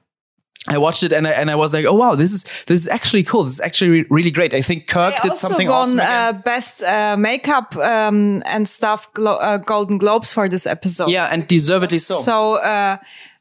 [0.68, 2.88] I watched it and I, and I was like, oh wow, this is this is
[2.88, 3.44] actually cool.
[3.44, 4.52] This is actually re- really great.
[4.52, 6.00] I think Kirk did also something won awesome.
[6.00, 11.08] uh, best uh, makeup um, and stuff glo- uh, Golden Globes for this episode.
[11.08, 12.16] yeah, and deservedly so.
[12.16, 12.96] So uh,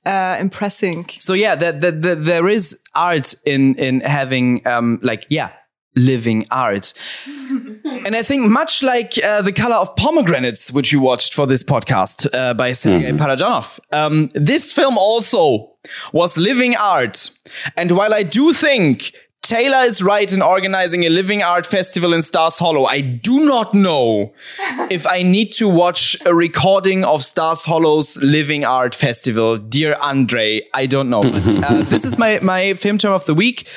[0.05, 1.07] uh, impressing.
[1.19, 5.49] So yeah, the, the, the, there is art in in having um like yeah
[5.95, 6.93] living art.
[7.27, 11.63] and I think much like uh, the color of pomegranates, which we watched for this
[11.63, 15.71] podcast uh, by Sergei Parajanov, um, this film also
[16.11, 17.31] was living art.
[17.77, 19.13] And while I do think
[19.45, 22.85] Taylor is right in organizing a living art festival in Stars Hollow.
[22.85, 24.33] I do not know
[24.89, 29.57] if I need to watch a recording of Stars Hollow's living art festival.
[29.57, 31.21] Dear Andrei, I don't know.
[31.21, 33.67] But, uh, this is my, my film term of the week,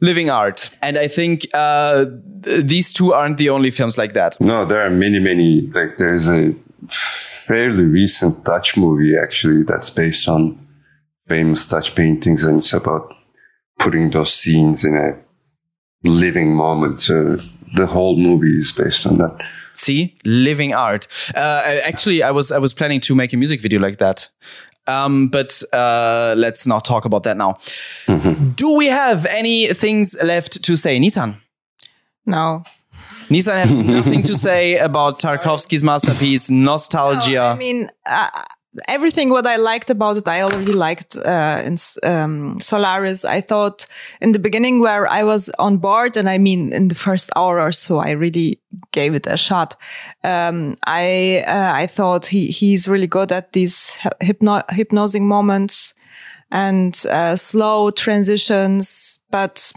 [0.00, 0.76] living art.
[0.82, 2.06] And I think uh,
[2.42, 4.40] th- these two aren't the only films like that.
[4.40, 5.60] No, there are many, many.
[5.68, 6.56] Like there's a
[6.88, 10.58] fairly recent Dutch movie actually that's based on
[11.28, 13.14] famous Dutch paintings, and it's about
[13.78, 17.00] putting those scenes in a living moment.
[17.00, 17.36] So
[17.74, 19.44] the whole movie is based on that.
[19.74, 21.08] See, living art.
[21.34, 24.30] Uh, actually, I was I was planning to make a music video like that.
[24.86, 27.56] Um, but uh, let's not talk about that now.
[28.54, 31.36] Do we have any things left to say, Nissan?
[32.26, 32.62] No.
[33.28, 37.40] Nissan has nothing to say about Tarkovsky's masterpiece, Nostalgia.
[37.40, 37.90] I mean,
[38.88, 43.24] everything what I liked about it, I already liked uh, in um, Solaris.
[43.24, 43.86] I thought
[44.20, 47.60] in the beginning where I was on board, and I mean in the first hour
[47.60, 48.60] or so, I really
[48.92, 49.76] gave it a shot.
[50.22, 55.94] Um, I uh, I thought he he's really good at these hypno- hypnosing moments
[56.50, 59.72] and uh, slow transitions, but.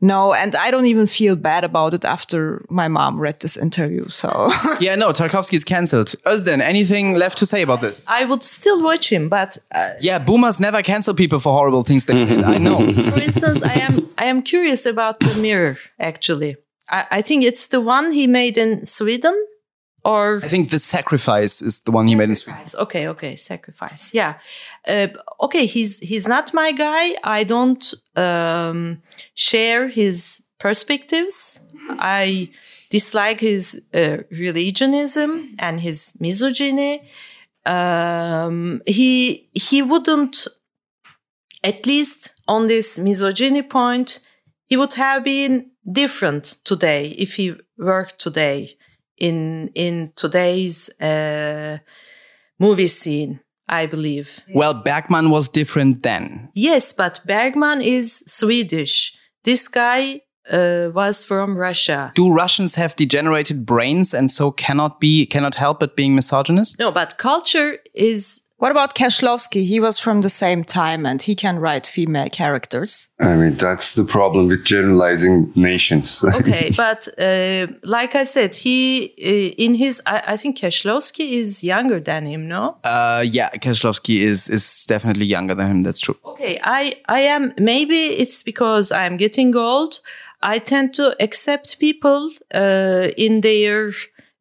[0.00, 4.08] No, and I don't even feel bad about it after my mom read this interview.
[4.08, 4.28] So
[4.80, 6.14] yeah, no, Tarkovsky is cancelled.
[6.24, 8.06] Özden, anything left to say about this?
[8.08, 12.04] I would still watch him, but uh, Yeah, boomers never cancel people for horrible things
[12.06, 12.42] they said.
[12.44, 12.78] I know.
[13.12, 15.76] for instance, I am I am curious about the mirror.
[15.98, 16.56] Actually,
[16.88, 19.34] I, I think it's the one he made in Sweden,
[20.04, 22.62] or I think the sacrifice is the one he made in Sweden.
[22.74, 24.14] Okay, okay, sacrifice.
[24.14, 24.34] Yeah.
[24.86, 25.08] Uh,
[25.40, 27.14] okay, he's he's not my guy.
[27.22, 29.02] I don't um,
[29.34, 31.68] share his perspectives.
[31.90, 32.50] I
[32.90, 37.02] dislike his uh, religionism and his misogyny.
[37.64, 40.48] Um, he he wouldn't,
[41.62, 44.20] at least on this misogyny point,
[44.68, 48.76] he would have been different today if he worked today
[49.18, 51.78] in in today's uh,
[52.58, 53.40] movie scene.
[53.72, 54.40] I believe.
[54.54, 56.50] Well, Bergman was different then.
[56.54, 59.16] Yes, but Bergman is Swedish.
[59.44, 60.20] This guy
[60.50, 62.12] uh, was from Russia.
[62.14, 66.78] Do Russians have degenerated brains and so cannot be cannot help but being misogynist?
[66.78, 69.66] No, but culture is What about Kieślowski?
[69.66, 73.08] He was from the same time and he can write female characters.
[73.18, 76.24] I mean, that's the problem with generalizing nations.
[76.34, 76.70] okay.
[76.76, 81.98] but uh, like I said, he uh, in his I, I think Kieślowski is younger
[81.98, 82.46] than him.
[82.46, 82.76] No.
[82.84, 85.82] Uh, yeah, Kieślowski is is definitely younger than him.
[85.82, 86.16] That's true.
[86.24, 90.00] Okay, I I am maybe it's because I'm getting old.
[90.40, 93.90] I tend to accept people uh, in their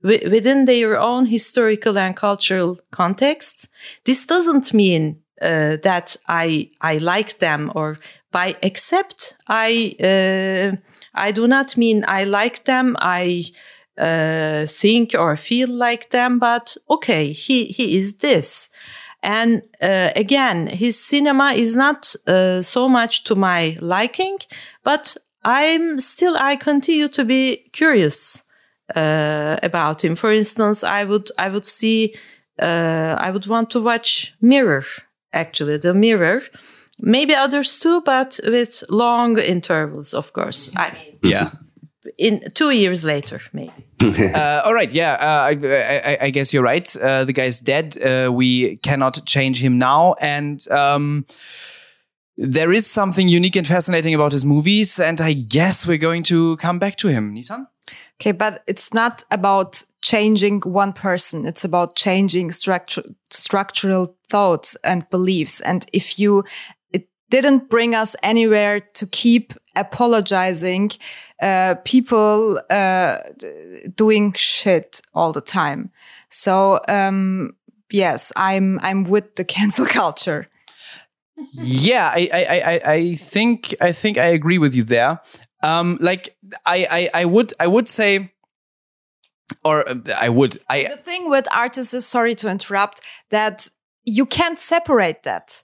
[0.03, 3.67] wi- within their own historical and cultural contexts.
[4.05, 7.97] This doesn't mean uh, that I I like them or
[8.31, 10.77] by accept, I uh,
[11.13, 12.95] I do not mean I like them.
[12.99, 13.43] I
[13.97, 18.69] uh, think or feel like them, but okay, he he is this.
[19.23, 24.39] And uh, again, his cinema is not uh, so much to my liking,
[24.83, 28.47] but I'm still I continue to be curious
[28.95, 30.15] uh, about him.
[30.15, 32.13] For instance, I would I would see
[32.61, 34.84] uh, I would want to watch Mirror.
[35.34, 36.41] Actually, the Mirror
[37.03, 40.72] maybe others too, but with long intervals, of course.
[40.77, 41.49] I mean, Yeah.
[42.18, 43.72] in two years later, maybe.
[44.35, 46.95] Uh, all right, yeah, uh, I, I, I guess you're right.
[46.97, 47.95] Uh, the guy's dead.
[48.03, 51.26] Uh, we cannot change him now, and um,
[52.38, 54.99] there is something unique and fascinating about his movies.
[54.99, 57.34] And I guess we're going to come back to him.
[57.35, 57.68] Nissan.
[58.22, 61.48] Okay, but it's not about changing one person.
[61.48, 65.60] It's about changing structure, structural thoughts and beliefs.
[65.61, 66.43] And if you,
[66.93, 70.91] it didn't bring us anywhere to keep apologizing,
[71.41, 73.18] uh, people, uh,
[73.95, 75.89] doing shit all the time.
[76.30, 77.56] So, um,
[77.91, 80.48] yes, I'm, I'm with the cancel culture.
[81.53, 85.22] yeah, I, I, I, I think I think I agree with you there.
[85.63, 86.35] Um, like
[86.65, 88.31] I, I, I would I would say,
[89.63, 93.69] or uh, I would I The thing with artists is, sorry to interrupt, that
[94.03, 95.63] you can't separate that.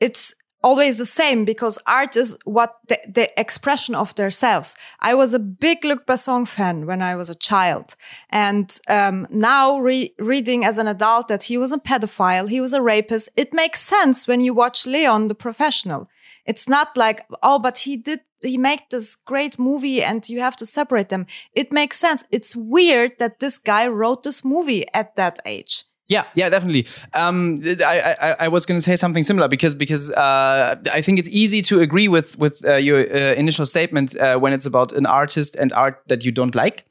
[0.00, 4.74] It's always the same because art is what the, the expression of themselves.
[5.00, 7.96] I was a big Luc Besson fan when I was a child.
[8.30, 12.72] And um, now re- reading as an adult that he was a pedophile, he was
[12.72, 16.08] a rapist, it makes sense when you watch Leon the Professional.
[16.46, 20.56] It's not like, oh, but he did, he made this great movie and you have
[20.56, 21.26] to separate them.
[21.52, 22.24] It makes sense.
[22.30, 25.84] It's weird that this guy wrote this movie at that age.
[26.06, 26.86] Yeah, yeah, definitely.
[27.14, 31.18] Um, I, I, I was going to say something similar because because uh, I think
[31.18, 34.92] it's easy to agree with with uh, your uh, initial statement uh, when it's about
[34.92, 36.84] an artist and art that you don't like.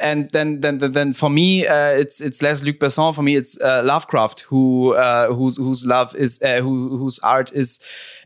[0.00, 3.14] And then, then, then, for me, uh, it's it's less Luc Besson.
[3.14, 4.94] For me, it's uh, Lovecraft, who
[5.28, 7.80] whose whose love is who, whose art is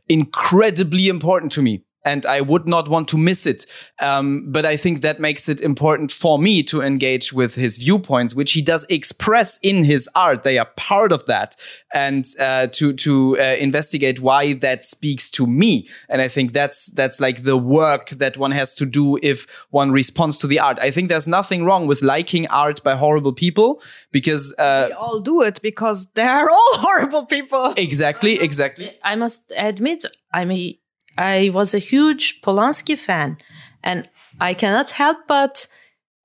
[0.08, 3.66] incredibly important to me and I would not want to miss it.
[4.00, 8.34] Um, but I think that makes it important for me to engage with his viewpoints,
[8.34, 10.42] which he does express in his art.
[10.42, 11.56] They are part of that,
[11.94, 15.88] and uh, to to uh, investigate why that speaks to me.
[16.08, 19.92] And I think that's that's like the work that one has to do if one
[19.92, 20.78] responds to the art.
[20.80, 25.20] I think there's nothing wrong with liking art by horrible people because uh, We all
[25.20, 27.74] do it because they are all horrible people.
[27.76, 28.90] exactly, exactly.
[29.02, 30.74] I must admit, I mean,
[31.18, 33.38] I was a huge Polanski fan,
[33.82, 34.08] and
[34.40, 35.66] I cannot help but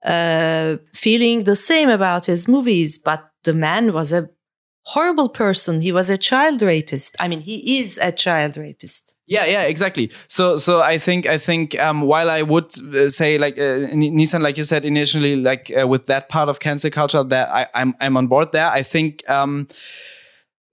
[0.05, 2.97] uh, feeling the same about his movies.
[2.97, 4.29] But the man was a
[4.83, 5.81] horrible person.
[5.81, 7.17] He was a child rapist.
[7.19, 9.15] I mean, he is a child rapist.
[9.25, 10.09] Yeah, yeah, exactly.
[10.29, 14.41] So, so I think, I think, um, while I would uh, say, like uh, Nissan,
[14.41, 17.93] like you said initially, like uh, with that part of cancel culture, that I, I'm,
[17.99, 18.67] I'm on board there.
[18.67, 19.67] I think, um,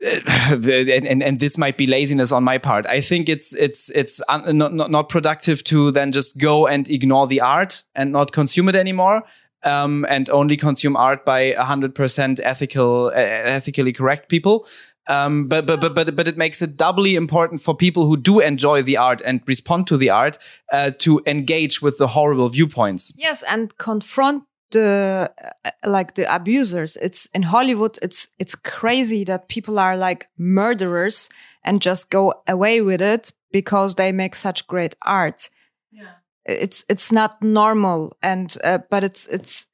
[0.05, 0.67] and,
[1.07, 2.87] and and this might be laziness on my part.
[2.87, 7.27] I think it's it's it's un, not, not productive to then just go and ignore
[7.27, 9.23] the art and not consume it anymore.
[9.63, 14.67] Um, and only consume art by 100% ethical, uh, ethically correct people.
[15.07, 18.41] Um, but, but, but, but, but it makes it doubly important for people who do
[18.41, 20.37] enjoy the art and respond to the art,
[20.71, 23.15] uh, to engage with the horrible viewpoints.
[23.17, 25.31] Yes, and confront the
[25.65, 26.97] uh, like the abusers.
[26.97, 27.99] It's in Hollywood.
[28.03, 31.31] It's it's crazy that people are like murderers
[31.65, 35.51] and just go away with it because they make such great art.
[35.93, 36.15] Yeah,
[36.45, 39.67] it's it's not normal, and uh, but it's it's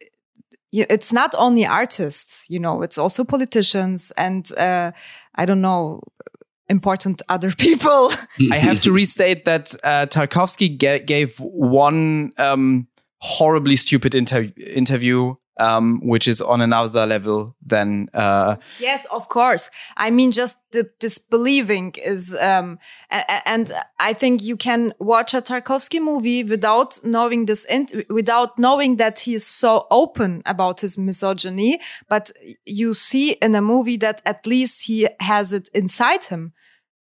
[0.72, 2.44] y- it's not only artists.
[2.48, 4.92] You know, it's also politicians and uh,
[5.34, 6.00] I don't know
[6.68, 8.10] important other people.
[8.52, 12.86] I have to restate that uh, Tarkovsky ga- gave one um,
[13.20, 18.08] horribly stupid inter- interview, um, which is on another level than.
[18.14, 19.70] Uh, Yes, of course.
[19.96, 22.78] I mean, just the disbelieving is, um,
[23.10, 28.58] a- and I think you can watch a Tarkovsky movie without knowing this, in- without
[28.58, 31.78] knowing that he is so open about his misogyny.
[32.08, 32.30] But
[32.64, 36.52] you see in a movie that at least he has it inside him.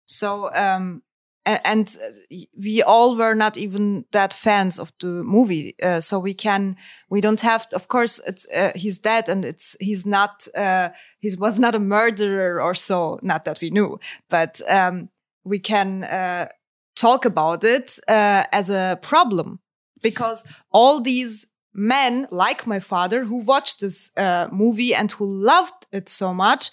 [0.06, 1.02] So, um,
[1.46, 5.76] and uh, we all were not even that fans of the movie.
[5.84, 6.78] Uh, so we can,
[7.10, 10.90] we don't have, of course, it's, uh, he's dead and it's, he's not, uh,
[11.20, 13.20] he was not a murderer or so.
[13.22, 14.00] Not that we knew,
[14.30, 15.10] but, um,
[15.44, 16.48] we can, uh,
[16.96, 19.60] talk about it, uh, as a problem
[20.02, 25.88] because all these men like my father who watched this, uh, movie and who loved
[25.92, 26.72] it so much,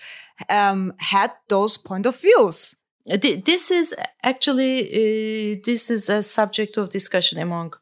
[0.48, 2.76] um, had those point of views.
[3.06, 7.74] Th- this is actually uh, this is a subject of discussion among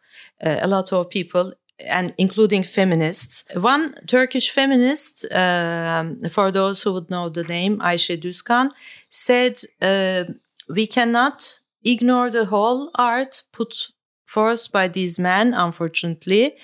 [0.45, 3.45] uh, a lot of people and including feminists.
[3.55, 8.71] One Turkish feminist, um, for those who would know the name, Ayşe Düzkan,
[9.09, 10.25] said uh,
[10.69, 13.93] we cannot ignore the whole art put
[14.27, 16.55] forth by these men, unfortunately.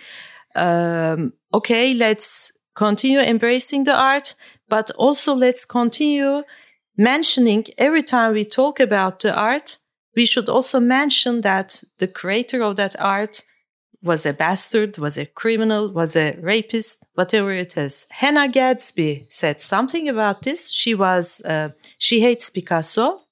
[0.56, 4.34] Um, okay, let's continue embracing the art,
[4.68, 6.42] but also let's continue
[6.96, 9.78] mentioning every time we talk about the art,
[10.16, 13.42] we should also mention that the creator of that art
[14.02, 18.06] was a bastard, was a criminal, was a rapist, whatever it is.
[18.10, 20.70] Hannah Gadsby said something about this.
[20.70, 23.22] She was, uh, she hates Picasso.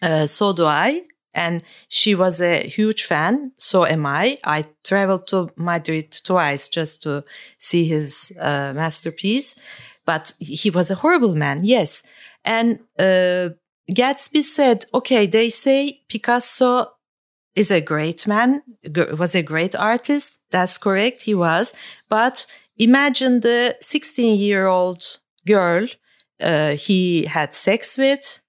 [0.00, 1.02] Uh, so do I.
[1.34, 3.52] And she was a huge fan.
[3.58, 4.38] So am I.
[4.44, 7.24] I traveled to Madrid twice just to
[7.58, 9.58] see his uh, masterpiece.
[10.06, 11.60] But he was a horrible man.
[11.64, 12.04] Yes.
[12.44, 13.50] And uh,
[13.92, 16.92] Gadsby said, okay, they say Picasso
[17.54, 18.62] is a great man,
[19.18, 20.44] was a great artist.
[20.50, 21.22] That's correct.
[21.22, 21.74] He was.
[22.08, 22.46] But
[22.76, 25.88] imagine the 16 year old girl
[26.40, 28.40] uh, he had sex with,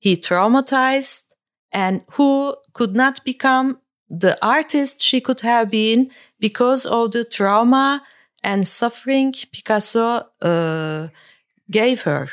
[0.00, 1.24] he traumatized,
[1.72, 3.78] and who could not become
[4.08, 6.10] the artist she could have been
[6.40, 8.02] because of the trauma
[8.42, 11.08] and suffering Picasso uh,
[11.70, 12.28] gave her.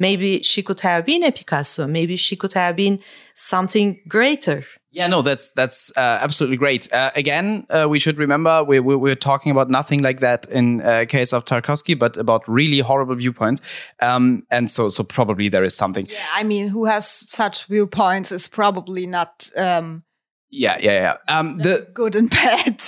[0.00, 1.86] Maybe she could have been a Picasso.
[1.86, 2.98] Maybe she could have been
[3.34, 4.64] something greater.
[4.92, 6.92] Yeah, no, that's that's uh, absolutely great.
[6.92, 10.80] Uh, again, uh, we should remember we, we we're talking about nothing like that in
[10.80, 13.60] uh, case of Tarkovsky, but about really horrible viewpoints.
[14.00, 16.06] Um, and so so probably there is something.
[16.06, 20.02] Yeah, I mean, who has such viewpoints is probably not um,
[20.52, 21.38] Yeah, yeah, yeah.
[21.38, 22.82] Um, the good and bad,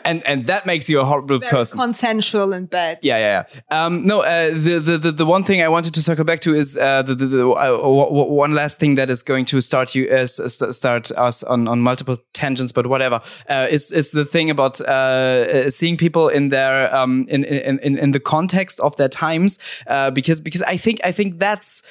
[0.04, 1.76] and and that makes you a horrible very person.
[1.80, 3.00] consensual and bad.
[3.02, 3.84] Yeah, yeah, yeah.
[3.84, 6.54] Um, no, uh, the, the the the one thing I wanted to circle back to
[6.54, 10.08] is uh, the the, the uh, one last thing that is going to start you
[10.08, 13.20] uh, st- start us on, on multiple tangents, but whatever.
[13.48, 17.98] Uh, is is the thing about uh, seeing people in their um in in in,
[17.98, 19.58] in the context of their times
[19.88, 21.82] uh, because because I think I think that's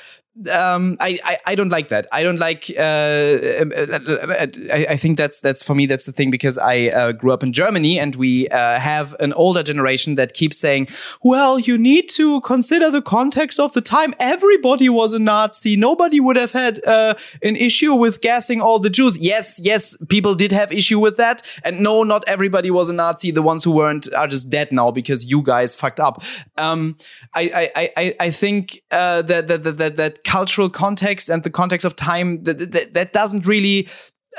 [0.48, 2.08] um, I, I I don't like that.
[2.12, 2.66] I don't like.
[2.78, 5.86] Uh, um, uh, I, I think that's that's for me.
[5.86, 9.34] That's the thing because I uh, grew up in Germany and we uh, have an
[9.34, 10.88] older generation that keeps saying,
[11.24, 14.14] "Well, you need to consider the context of the time.
[14.20, 15.76] Everybody was a Nazi.
[15.76, 20.36] Nobody would have had uh, an issue with gassing all the Jews." Yes, yes, people
[20.36, 23.32] did have issue with that, and no, not everybody was a Nazi.
[23.32, 26.24] The ones who weren't are just dead now because you guys fucked up.
[26.58, 26.98] Um,
[27.36, 31.50] I I I I think uh, that that that that, that cultural context and the
[31.50, 33.88] context of time that that, that doesn't really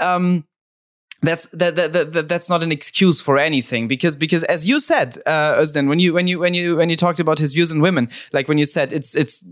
[0.01, 0.45] um
[1.23, 3.89] that's that, that, that that's not an excuse for anything.
[3.89, 6.97] Because because as you said uh Özden, when you when you when you when you
[6.97, 9.45] talked about his views on women like when you said it's it's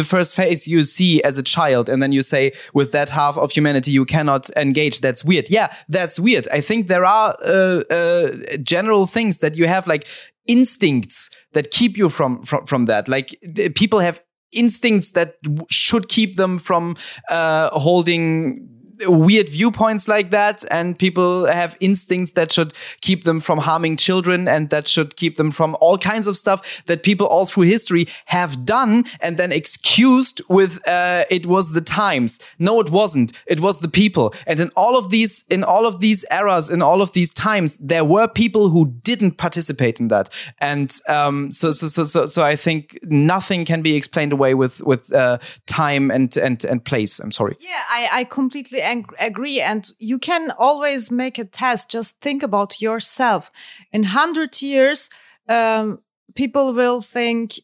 [0.00, 3.36] the first face you see as a child and then you say with that half
[3.38, 5.48] of humanity you cannot engage that's weird.
[5.48, 6.48] Yeah that's weird.
[6.48, 8.30] I think there are uh, uh
[8.62, 10.04] general things that you have like
[10.46, 13.08] instincts that keep you from from from that.
[13.08, 13.28] Like
[13.76, 14.20] people have
[14.52, 15.36] instincts that
[15.70, 16.94] should keep them from
[17.28, 18.68] uh, holding
[19.06, 24.48] weird viewpoints like that and people have instincts that should keep them from harming children
[24.48, 28.06] and that should keep them from all kinds of stuff that people all through history
[28.26, 32.40] have done and then excused with uh, it was the times.
[32.58, 33.32] No it wasn't.
[33.46, 34.34] It was the people.
[34.46, 37.76] And in all of these in all of these eras in all of these times
[37.76, 40.28] there were people who didn't participate in that.
[40.58, 44.82] And um, so, so so so so i think nothing can be explained away with
[44.82, 47.18] with uh, time and and and place.
[47.20, 47.56] I'm sorry.
[47.60, 49.60] Yeah, I, I completely ang- agree.
[49.60, 51.90] And you can always make a test.
[51.90, 53.50] Just think about yourself.
[53.92, 55.10] In 100 years,
[55.48, 56.00] um,
[56.34, 57.54] people will think,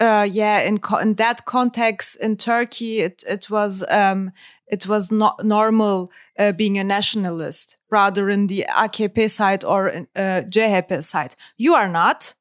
[0.00, 4.30] uh, yeah, in, co- in that context in Turkey, it, it was, um,
[4.66, 10.42] it was not normal uh, being a nationalist rather in the AKP side or uh,
[10.48, 11.36] CHP side.
[11.56, 12.34] You are not.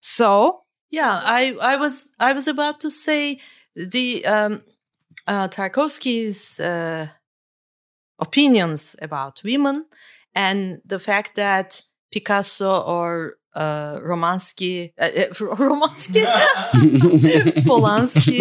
[0.00, 0.60] So
[0.90, 3.40] Yeah, I, I was I was about to say
[3.74, 4.62] the um,
[5.26, 7.06] uh, Tarkovsky's uh,
[8.26, 9.86] opinions about women
[10.34, 11.82] and the fact that
[12.12, 15.28] Picasso or uh, Romansky, uh, uh,
[15.68, 16.24] Romansky,
[17.68, 18.40] Polanski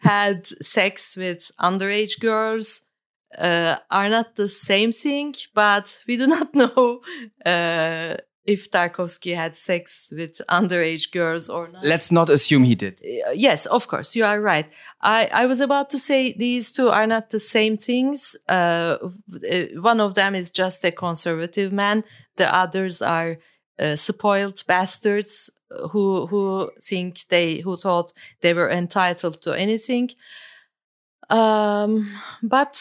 [0.00, 2.88] had sex with underage girls
[3.36, 7.00] uh, are not the same thing, but we do not know
[7.44, 8.16] uh,
[8.48, 11.84] if Tarkovsky had sex with underage girls or not.
[11.84, 14.68] let's not assume he did Uh, yes, of course, you are right.
[15.02, 18.36] I, I was about to say these two are not the same things.
[18.48, 18.96] Uh,
[19.52, 22.04] uh, one of them is just a conservative man.
[22.36, 23.36] The others are
[23.78, 25.50] uh, spoiled bastards
[25.90, 30.10] who who think they who thought they were entitled to anything.
[31.30, 32.10] Um,
[32.42, 32.74] but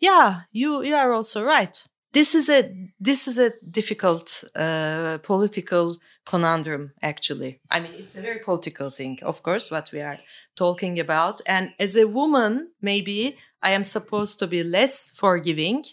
[0.00, 1.88] yeah, you you are also right.
[2.12, 6.92] This is a this is a difficult uh, political conundrum.
[7.02, 10.18] Actually, I mean, it's a very political thing, of course, what we are
[10.56, 11.40] talking about.
[11.46, 15.84] And as a woman, maybe I am supposed to be less forgiving.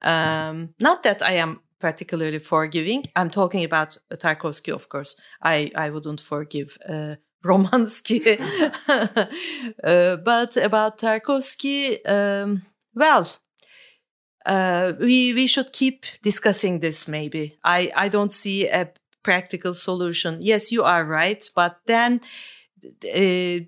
[0.00, 3.04] Um, not that I am particularly forgiving.
[3.14, 5.20] I'm talking about Tarkovsky, of course.
[5.42, 6.78] I I wouldn't forgive.
[6.88, 8.20] Uh, Romansky.
[9.84, 12.62] uh, but about Tarkovsky, um,
[12.94, 13.26] well,
[14.48, 17.06] uh, we we should keep discussing this.
[17.06, 18.90] Maybe I I don't see a
[19.22, 20.38] practical solution.
[20.40, 22.20] Yes, you are right, but then
[23.14, 23.60] uh,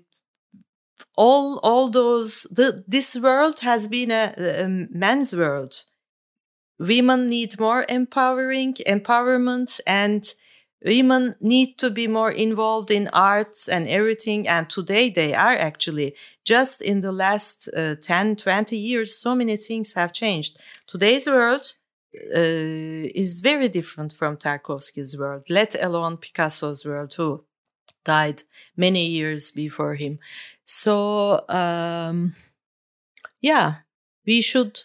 [1.15, 5.85] all all those the, this world has been a, a man's world.
[6.79, 10.23] Women need more empowering empowerment and
[10.83, 16.15] women need to be more involved in arts and everything and today they are actually.
[16.43, 20.59] Just in the last uh, 10 20 years so many things have changed.
[20.87, 21.75] Today's world
[22.15, 27.43] uh, is very different from tarkovsky's world let alone picasso's world who
[28.03, 28.43] died
[28.75, 30.19] many years before him.
[30.65, 32.35] So um,
[33.41, 33.75] yeah
[34.25, 34.81] we should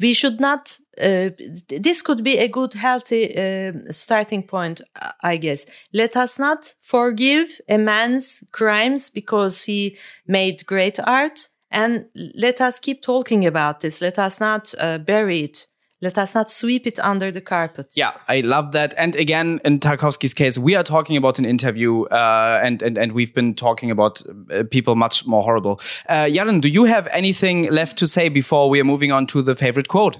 [0.00, 1.30] we should not uh,
[1.68, 4.80] this could be a good healthy uh, starting point
[5.22, 5.66] i guess.
[5.92, 9.96] Let us not forgive a man's crimes because he
[10.26, 14.00] made great art and let us keep talking about this.
[14.00, 15.66] Let us not uh, bury it
[16.02, 17.86] let us not sweep it under the carpet.
[17.94, 18.94] Yeah, I love that.
[18.98, 23.12] And again, in Tarkovsky's case, we are talking about an interview, uh, and and and
[23.12, 25.80] we've been talking about uh, people much more horrible.
[26.08, 29.42] Uh, Yaron, do you have anything left to say before we are moving on to
[29.42, 30.18] the favorite quote?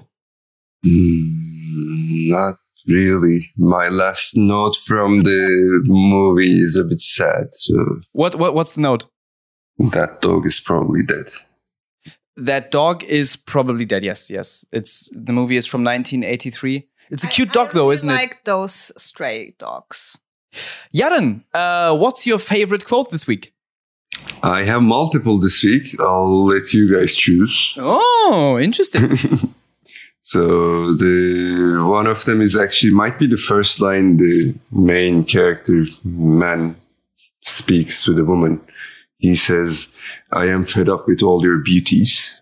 [0.85, 2.55] Mm, not
[2.87, 3.51] really.
[3.57, 7.49] My last note from the movie is a bit sad.
[7.51, 9.05] So what what what's the note?
[9.77, 11.27] That dog is probably dead
[12.37, 14.03] that dog is probably dead.
[14.03, 14.65] Yes, yes.
[14.71, 16.87] It's the movie is from 1983.
[17.09, 18.21] It's a cute I, dog, I though, isn't like it?
[18.21, 20.19] Like those stray dogs.
[20.95, 23.53] Yaren, uh, what's your favorite quote this week?
[24.43, 25.99] I have multiple this week.
[25.99, 27.73] I'll let you guys choose.
[27.77, 29.17] Oh, interesting.
[30.21, 35.85] so the one of them is actually might be the first line the main character
[36.03, 36.75] man
[37.41, 38.59] speaks to the woman
[39.17, 39.89] he says,
[40.31, 42.41] I am fed up with all your beauties.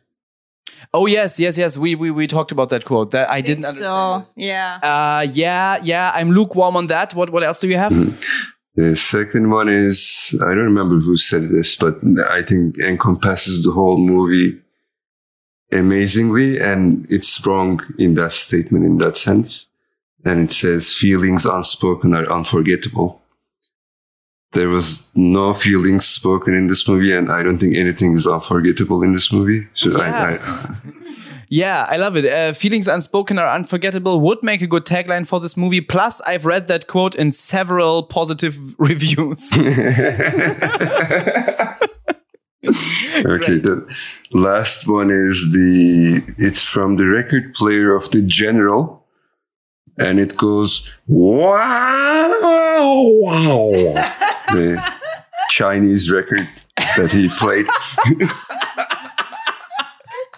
[0.94, 1.78] Oh yes, yes, yes.
[1.78, 3.12] We we we talked about that quote.
[3.12, 4.26] That I, I didn't understand.
[4.26, 4.80] So yeah.
[4.82, 6.12] Uh, yeah, yeah.
[6.14, 7.14] I'm lukewarm on that.
[7.14, 7.92] What what else do you have?
[7.92, 8.16] Mm.
[8.76, 11.98] The second one is I don't remember who said this, but
[12.30, 14.62] I think encompasses the whole movie
[15.72, 19.68] amazingly, and it's strong in that statement in that sense.
[20.24, 23.22] And it says feelings unspoken are unforgettable
[24.56, 29.04] there was no feelings spoken in this movie, and I don't think anything is unforgettable
[29.04, 29.68] in this movie.
[29.74, 30.00] So yeah.
[30.00, 30.76] I, I
[31.50, 32.26] Yeah, I love it.
[32.26, 35.82] Uh, feelings unspoken are unforgettable would make a good tagline for this movie.
[35.82, 39.54] Plus, I've read that quote in several positive reviews.
[39.54, 39.68] okay,
[42.66, 43.86] the
[44.32, 49.05] last one is the it's from the record player of the General
[49.98, 52.30] and it goes wow
[53.22, 53.70] wow
[54.54, 54.82] the
[55.50, 56.48] Chinese record
[56.98, 57.68] that he played.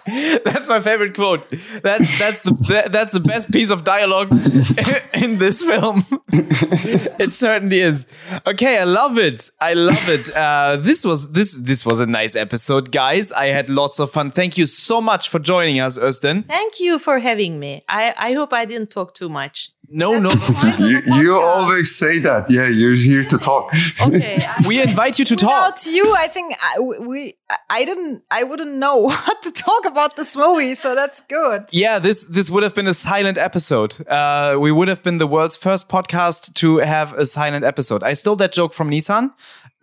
[0.44, 1.48] that's my favorite quote.
[1.82, 4.32] That's that's the that, that's the best piece of dialogue
[5.14, 6.04] in this film.
[6.32, 8.06] it certainly is.
[8.46, 9.50] Okay, I love it.
[9.60, 10.34] I love it.
[10.34, 13.32] Uh, this was this this was a nice episode, guys.
[13.32, 14.30] I had lots of fun.
[14.30, 16.46] Thank you so much for joining us, Özden.
[16.46, 17.84] Thank you for having me.
[17.88, 19.72] I I hope I didn't talk too much.
[19.90, 20.30] No, no.
[20.78, 22.50] you, you always say that.
[22.50, 23.72] Yeah, you're here to talk.
[24.00, 24.38] Okay.
[24.66, 25.76] we invite you to talk.
[25.76, 27.34] Without you, I think I, we,
[27.70, 30.74] I didn't, I wouldn't know what to talk about this movie.
[30.74, 31.66] So that's good.
[31.72, 33.96] Yeah, this this would have been a silent episode.
[34.06, 38.02] Uh, we would have been the world's first podcast to have a silent episode.
[38.02, 39.32] I stole that joke from Nissan.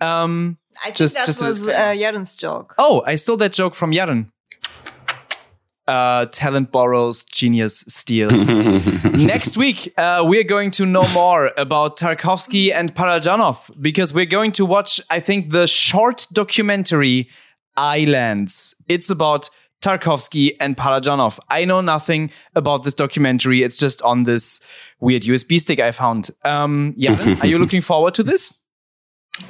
[0.02, 2.76] Um, I think just, that just was uh, Yaren's joke.
[2.78, 4.30] Oh, I stole that joke from Yaren
[5.88, 8.48] uh, talent borrows, genius steals.
[9.14, 14.52] Next week, uh, we're going to know more about Tarkovsky and Parajanov because we're going
[14.54, 17.30] to watch, I think, the short documentary
[17.78, 18.76] Islands.
[18.88, 19.50] It's about
[19.84, 21.40] Tarkovsky and Parajanov.
[21.50, 23.62] I know nothing about this documentary.
[23.62, 24.66] It's just on this
[25.00, 26.32] weird USB stick I found.
[26.44, 28.62] Um, yeah, are you looking forward to this?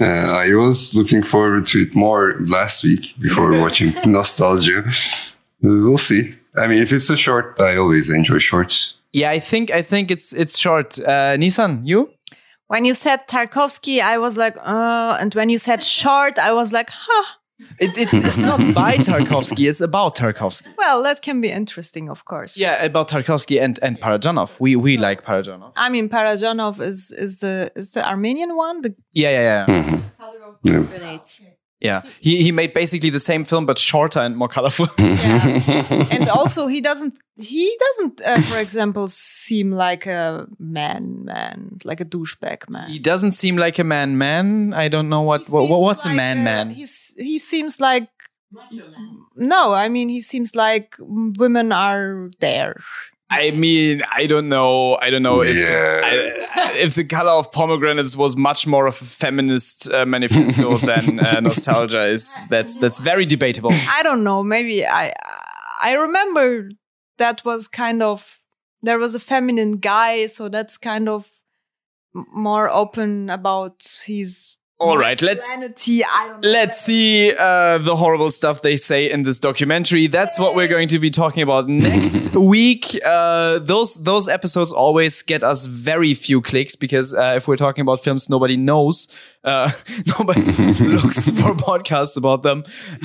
[0.01, 4.83] Uh, I was looking forward to it more last week before watching Nostalgia.
[5.61, 6.33] We'll see.
[6.55, 8.95] I mean, if it's a short, I always enjoy shorts.
[9.13, 10.99] Yeah, I think I think it's it's short.
[10.99, 12.09] Uh, Nissan, you?
[12.67, 16.73] When you said Tarkovsky, I was like, uh, and when you said short, I was
[16.73, 17.37] like, huh.
[17.79, 20.67] It, it, it's not by Tarkovsky, it's about Tarkovsky.
[20.77, 22.57] Well, that can be interesting, of course.
[22.59, 24.59] Yeah, about Tarkovsky and, and Parajanov.
[24.59, 25.71] We we like Parajanov.
[25.77, 28.81] I mean, Parajanov is is the is the Armenian one.
[28.81, 29.99] The Yeah, yeah, yeah.
[30.63, 30.83] Yeah.
[31.85, 32.07] Grenades.
[32.07, 32.11] Yeah.
[32.21, 34.87] He he made basically the same film but shorter and more colorful.
[34.97, 41.99] and also he doesn't he doesn't, uh, for example, seem like a man man like
[41.99, 42.87] a douchebag man.
[42.87, 44.73] he doesn't seem like a man man.
[44.73, 46.69] I don't know what, He what seems what's a man uh, man.
[46.69, 48.09] He's he seems like
[49.35, 52.81] no, I mean he seems like women are there.
[53.37, 54.95] I mean, I don't know.
[55.01, 56.01] I don't know if Yeah.
[56.03, 61.19] I, if the color of pomegranates was much more of a feminist uh, manifesto than
[61.19, 62.47] uh, nostalgia is.
[62.49, 63.71] That's that's very debatable.
[63.71, 64.43] I don't know.
[64.43, 65.13] Maybe I
[65.81, 66.69] I remember
[67.17, 68.39] that was kind of
[68.81, 71.29] there was a feminine guy, so that's kind of
[72.33, 74.57] more open about his.
[74.77, 76.03] All right, let's masculinity.
[76.03, 76.49] I don't know.
[76.49, 80.07] let's see uh, the horrible stuff they say in this documentary.
[80.07, 82.99] That's what we're going to be talking about next week.
[83.05, 87.83] Uh, those those episodes always get us very few clicks because uh, if we're talking
[87.83, 89.07] about films nobody knows,
[89.45, 89.71] uh,
[90.19, 90.41] nobody
[90.83, 92.63] looks for podcasts about them.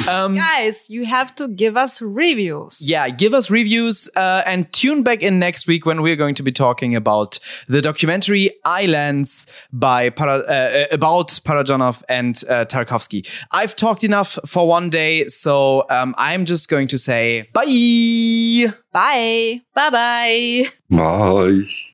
[0.08, 2.80] Um, Guys, you have to give us reviews.
[2.82, 6.42] yeah, give us reviews uh, and tune back in next week when we're going to
[6.42, 7.38] be talking about
[7.68, 13.28] the documentary Islands by Para- uh, uh, about Parajanov and uh, Tarkovsky.
[13.52, 18.72] I've talked enough for one day, so um, I'm just going to say bye.
[18.92, 19.60] Bye.
[19.74, 20.64] Bye bye.
[20.90, 21.89] Bye.